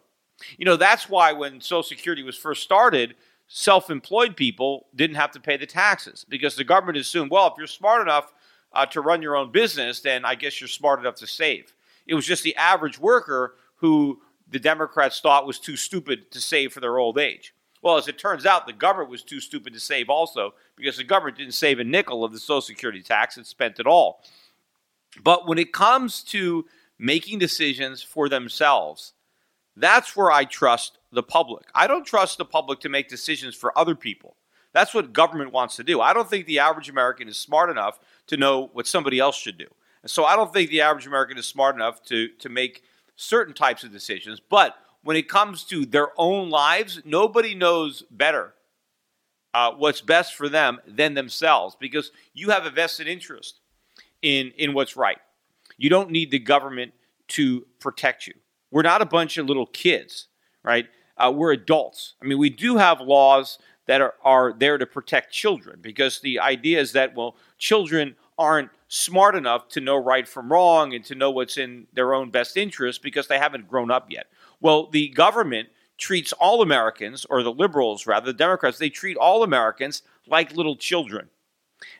You 0.57 0.65
know, 0.65 0.75
that's 0.75 1.09
why 1.09 1.33
when 1.33 1.61
Social 1.61 1.83
Security 1.83 2.23
was 2.23 2.37
first 2.37 2.63
started, 2.63 3.15
self 3.47 3.89
employed 3.89 4.35
people 4.35 4.87
didn't 4.95 5.15
have 5.15 5.31
to 5.31 5.39
pay 5.39 5.57
the 5.57 5.65
taxes 5.65 6.25
because 6.27 6.55
the 6.55 6.63
government 6.63 6.97
assumed, 6.97 7.31
well, 7.31 7.47
if 7.47 7.53
you're 7.57 7.67
smart 7.67 8.01
enough 8.01 8.33
uh, 8.73 8.85
to 8.87 9.01
run 9.01 9.21
your 9.21 9.35
own 9.35 9.51
business, 9.51 10.01
then 10.01 10.25
I 10.25 10.35
guess 10.35 10.59
you're 10.59 10.67
smart 10.67 10.99
enough 10.99 11.15
to 11.15 11.27
save. 11.27 11.73
It 12.05 12.15
was 12.15 12.25
just 12.25 12.43
the 12.43 12.55
average 12.55 12.99
worker 12.99 13.55
who 13.75 14.21
the 14.49 14.59
Democrats 14.59 15.19
thought 15.19 15.47
was 15.47 15.59
too 15.59 15.75
stupid 15.75 16.31
to 16.31 16.41
save 16.41 16.73
for 16.73 16.79
their 16.79 16.97
old 16.97 17.17
age. 17.17 17.53
Well, 17.81 17.97
as 17.97 18.07
it 18.07 18.17
turns 18.17 18.45
out, 18.45 18.65
the 18.65 18.73
government 18.73 19.09
was 19.11 19.23
too 19.23 19.39
stupid 19.39 19.73
to 19.73 19.79
save 19.79 20.09
also 20.09 20.53
because 20.75 20.97
the 20.97 21.03
government 21.03 21.37
didn't 21.37 21.53
save 21.53 21.79
a 21.79 21.83
nickel 21.83 22.23
of 22.23 22.31
the 22.31 22.39
Social 22.39 22.61
Security 22.61 23.01
tax, 23.01 23.37
it 23.37 23.45
spent 23.45 23.79
it 23.79 23.87
all. 23.87 24.23
But 25.23 25.47
when 25.47 25.57
it 25.57 25.73
comes 25.73 26.23
to 26.23 26.65
making 26.99 27.39
decisions 27.39 28.01
for 28.01 28.29
themselves, 28.29 29.13
that's 29.75 30.15
where 30.15 30.31
I 30.31 30.43
trust 30.43 30.97
the 31.11 31.23
public. 31.23 31.65
I 31.73 31.87
don't 31.87 32.05
trust 32.05 32.37
the 32.37 32.45
public 32.45 32.79
to 32.81 32.89
make 32.89 33.07
decisions 33.07 33.55
for 33.55 33.77
other 33.77 33.95
people. 33.95 34.35
That's 34.73 34.93
what 34.93 35.13
government 35.13 35.53
wants 35.53 35.75
to 35.77 35.83
do. 35.83 36.01
I 36.01 36.13
don't 36.13 36.29
think 36.29 36.45
the 36.45 36.59
average 36.59 36.89
American 36.89 37.27
is 37.27 37.39
smart 37.39 37.69
enough 37.69 37.99
to 38.27 38.37
know 38.37 38.69
what 38.73 38.87
somebody 38.87 39.19
else 39.19 39.37
should 39.37 39.57
do. 39.57 39.67
And 40.01 40.11
so 40.11 40.25
I 40.25 40.35
don't 40.35 40.51
think 40.51 40.69
the 40.69 40.81
average 40.81 41.07
American 41.07 41.37
is 41.37 41.47
smart 41.47 41.75
enough 41.75 42.03
to, 42.05 42.27
to 42.39 42.49
make 42.49 42.83
certain 43.15 43.53
types 43.53 43.83
of 43.83 43.91
decisions. 43.91 44.39
But 44.39 44.75
when 45.03 45.17
it 45.17 45.29
comes 45.29 45.63
to 45.65 45.85
their 45.85 46.09
own 46.17 46.49
lives, 46.49 47.01
nobody 47.05 47.55
knows 47.55 48.03
better 48.11 48.53
uh, 49.53 49.71
what's 49.71 50.01
best 50.01 50.35
for 50.35 50.49
them 50.49 50.79
than 50.87 51.13
themselves 51.13 51.75
because 51.79 52.11
you 52.33 52.49
have 52.49 52.65
a 52.65 52.69
vested 52.69 53.07
interest 53.07 53.59
in, 54.21 54.51
in 54.57 54.73
what's 54.73 54.95
right. 54.95 55.17
You 55.77 55.89
don't 55.89 56.11
need 56.11 56.31
the 56.31 56.39
government 56.39 56.93
to 57.29 57.65
protect 57.79 58.27
you. 58.27 58.33
We're 58.71 58.81
not 58.81 59.01
a 59.01 59.05
bunch 59.05 59.37
of 59.37 59.45
little 59.47 59.65
kids, 59.65 60.27
right? 60.63 60.87
Uh, 61.17 61.31
we're 61.35 61.53
adults. 61.53 62.15
I 62.21 62.25
mean, 62.25 62.37
we 62.37 62.49
do 62.49 62.77
have 62.77 62.99
laws 63.01 63.57
that 63.85 64.01
are, 64.01 64.15
are 64.23 64.53
there 64.53 64.77
to 64.77 64.85
protect 64.85 65.33
children 65.33 65.79
because 65.81 66.19
the 66.19 66.39
idea 66.39 66.79
is 66.79 66.91
that, 66.91 67.15
well, 67.15 67.35
children 67.57 68.15
aren't 68.37 68.69
smart 68.87 69.35
enough 69.35 69.67
to 69.69 69.81
know 69.81 69.97
right 69.97 70.27
from 70.27 70.51
wrong 70.51 70.93
and 70.93 71.03
to 71.05 71.15
know 71.15 71.31
what's 71.31 71.57
in 71.57 71.87
their 71.93 72.13
own 72.13 72.29
best 72.29 72.57
interest 72.57 73.01
because 73.01 73.27
they 73.27 73.39
haven't 73.39 73.67
grown 73.67 73.89
up 73.89 74.11
yet. 74.11 74.27
Well, 74.59 74.87
the 74.87 75.09
government 75.09 75.69
treats 75.97 76.33
all 76.33 76.61
Americans, 76.61 77.25
or 77.29 77.43
the 77.43 77.51
liberals 77.51 78.05
rather, 78.05 78.27
the 78.27 78.37
Democrats, 78.37 78.77
they 78.77 78.89
treat 78.89 79.17
all 79.17 79.43
Americans 79.43 80.03
like 80.27 80.55
little 80.55 80.75
children. 80.75 81.29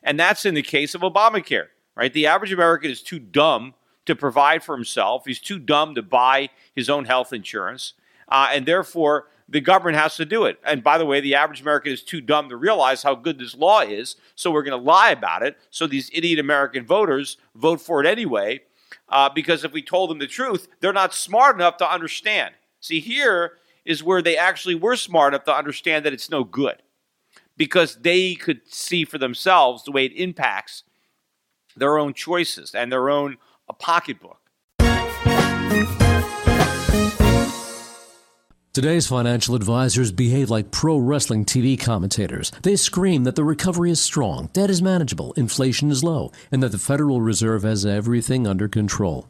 And 0.03 0.19
that's 0.19 0.45
in 0.45 0.53
the 0.53 0.61
case 0.61 0.95
of 0.95 1.01
Obamacare, 1.01 1.67
right? 1.95 2.13
The 2.13 2.27
average 2.27 2.53
American 2.53 2.91
is 2.91 3.01
too 3.01 3.19
dumb 3.19 3.73
to 4.05 4.15
provide 4.15 4.63
for 4.63 4.75
himself, 4.75 5.23
he's 5.25 5.39
too 5.39 5.59
dumb 5.59 5.93
to 5.95 6.01
buy 6.01 6.49
his 6.73 6.89
own 6.89 7.05
health 7.05 7.33
insurance, 7.33 7.93
uh, 8.29 8.49
and 8.53 8.65
therefore 8.65 9.27
the 9.49 9.59
government 9.59 9.97
has 9.97 10.15
to 10.15 10.25
do 10.25 10.45
it. 10.45 10.59
And 10.63 10.83
by 10.83 10.97
the 10.97 11.05
way, 11.05 11.19
the 11.19 11.35
average 11.35 11.61
American 11.61 11.91
is 11.91 12.03
too 12.03 12.21
dumb 12.21 12.49
to 12.49 12.55
realize 12.55 13.03
how 13.03 13.15
good 13.15 13.37
this 13.37 13.55
law 13.55 13.81
is, 13.81 14.15
so 14.35 14.49
we're 14.49 14.63
going 14.63 14.79
to 14.79 14.85
lie 14.85 15.11
about 15.11 15.43
it. 15.43 15.57
So 15.71 15.87
these 15.87 16.09
idiot 16.13 16.39
American 16.39 16.85
voters 16.85 17.37
vote 17.55 17.81
for 17.81 17.99
it 18.01 18.07
anyway, 18.07 18.61
uh, 19.09 19.29
because 19.29 19.63
if 19.63 19.71
we 19.71 19.81
told 19.81 20.09
them 20.09 20.19
the 20.19 20.27
truth, 20.27 20.67
they're 20.79 20.93
not 20.93 21.13
smart 21.13 21.55
enough 21.55 21.77
to 21.77 21.91
understand. 21.91 22.55
See, 22.79 22.99
here 22.99 23.53
is 23.85 24.03
where 24.03 24.21
they 24.21 24.37
actually 24.37 24.75
were 24.75 24.95
smart 24.95 25.33
enough 25.33 25.45
to 25.45 25.55
understand 25.55 26.05
that 26.05 26.13
it's 26.13 26.29
no 26.29 26.43
good 26.43 26.81
because 27.55 27.95
they 27.95 28.35
could 28.35 28.61
see 28.65 29.05
for 29.05 29.17
themselves 29.17 29.83
the 29.83 29.91
way 29.91 30.05
it 30.05 30.13
impacts 30.13 30.83
their 31.75 31.97
own 31.97 32.13
choices 32.13 32.75
and 32.75 32.91
their 32.91 33.09
own 33.09 33.37
pocketbook. 33.79 34.41
Today's 38.77 39.07
financial 39.07 39.55
advisors 39.55 40.11
behave 40.11 40.51
like 40.51 40.69
pro 40.69 40.99
wrestling 40.99 41.45
TV 41.45 41.79
commentators. 41.79 42.51
They 42.61 42.75
scream 42.75 43.23
that 43.23 43.35
the 43.35 43.43
recovery 43.43 43.89
is 43.89 43.99
strong, 43.99 44.51
debt 44.53 44.69
is 44.69 44.83
manageable, 44.83 45.33
inflation 45.33 45.89
is 45.89 46.03
low, 46.03 46.31
and 46.51 46.61
that 46.61 46.71
the 46.71 46.77
Federal 46.77 47.19
Reserve 47.19 47.63
has 47.63 47.87
everything 47.87 48.45
under 48.45 48.67
control. 48.67 49.29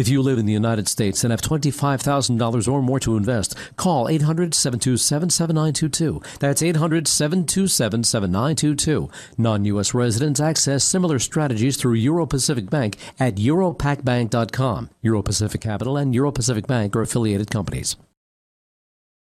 If 0.00 0.08
you 0.08 0.22
live 0.22 0.38
in 0.38 0.46
the 0.46 0.54
United 0.54 0.88
States 0.88 1.24
and 1.24 1.30
have 1.30 1.42
$25,000 1.42 2.72
or 2.72 2.80
more 2.80 2.98
to 3.00 3.18
invest, 3.18 3.54
call 3.76 4.08
800 4.08 4.54
727 4.54 5.28
7922. 5.28 6.22
That's 6.38 6.62
800 6.62 7.06
727 7.06 8.04
7922. 8.04 9.10
Non 9.36 9.66
U.S. 9.66 9.92
residents 9.92 10.40
access 10.40 10.84
similar 10.84 11.18
strategies 11.18 11.76
through 11.76 11.96
Euro 11.96 12.24
Pacific 12.24 12.70
Bank 12.70 12.96
at 13.18 13.34
europacbank.com. 13.34 14.88
Euro 15.02 15.22
Pacific 15.22 15.60
Capital 15.60 15.98
and 15.98 16.14
Euro 16.14 16.32
Pacific 16.32 16.66
Bank 16.66 16.96
are 16.96 17.02
affiliated 17.02 17.50
companies. 17.50 17.96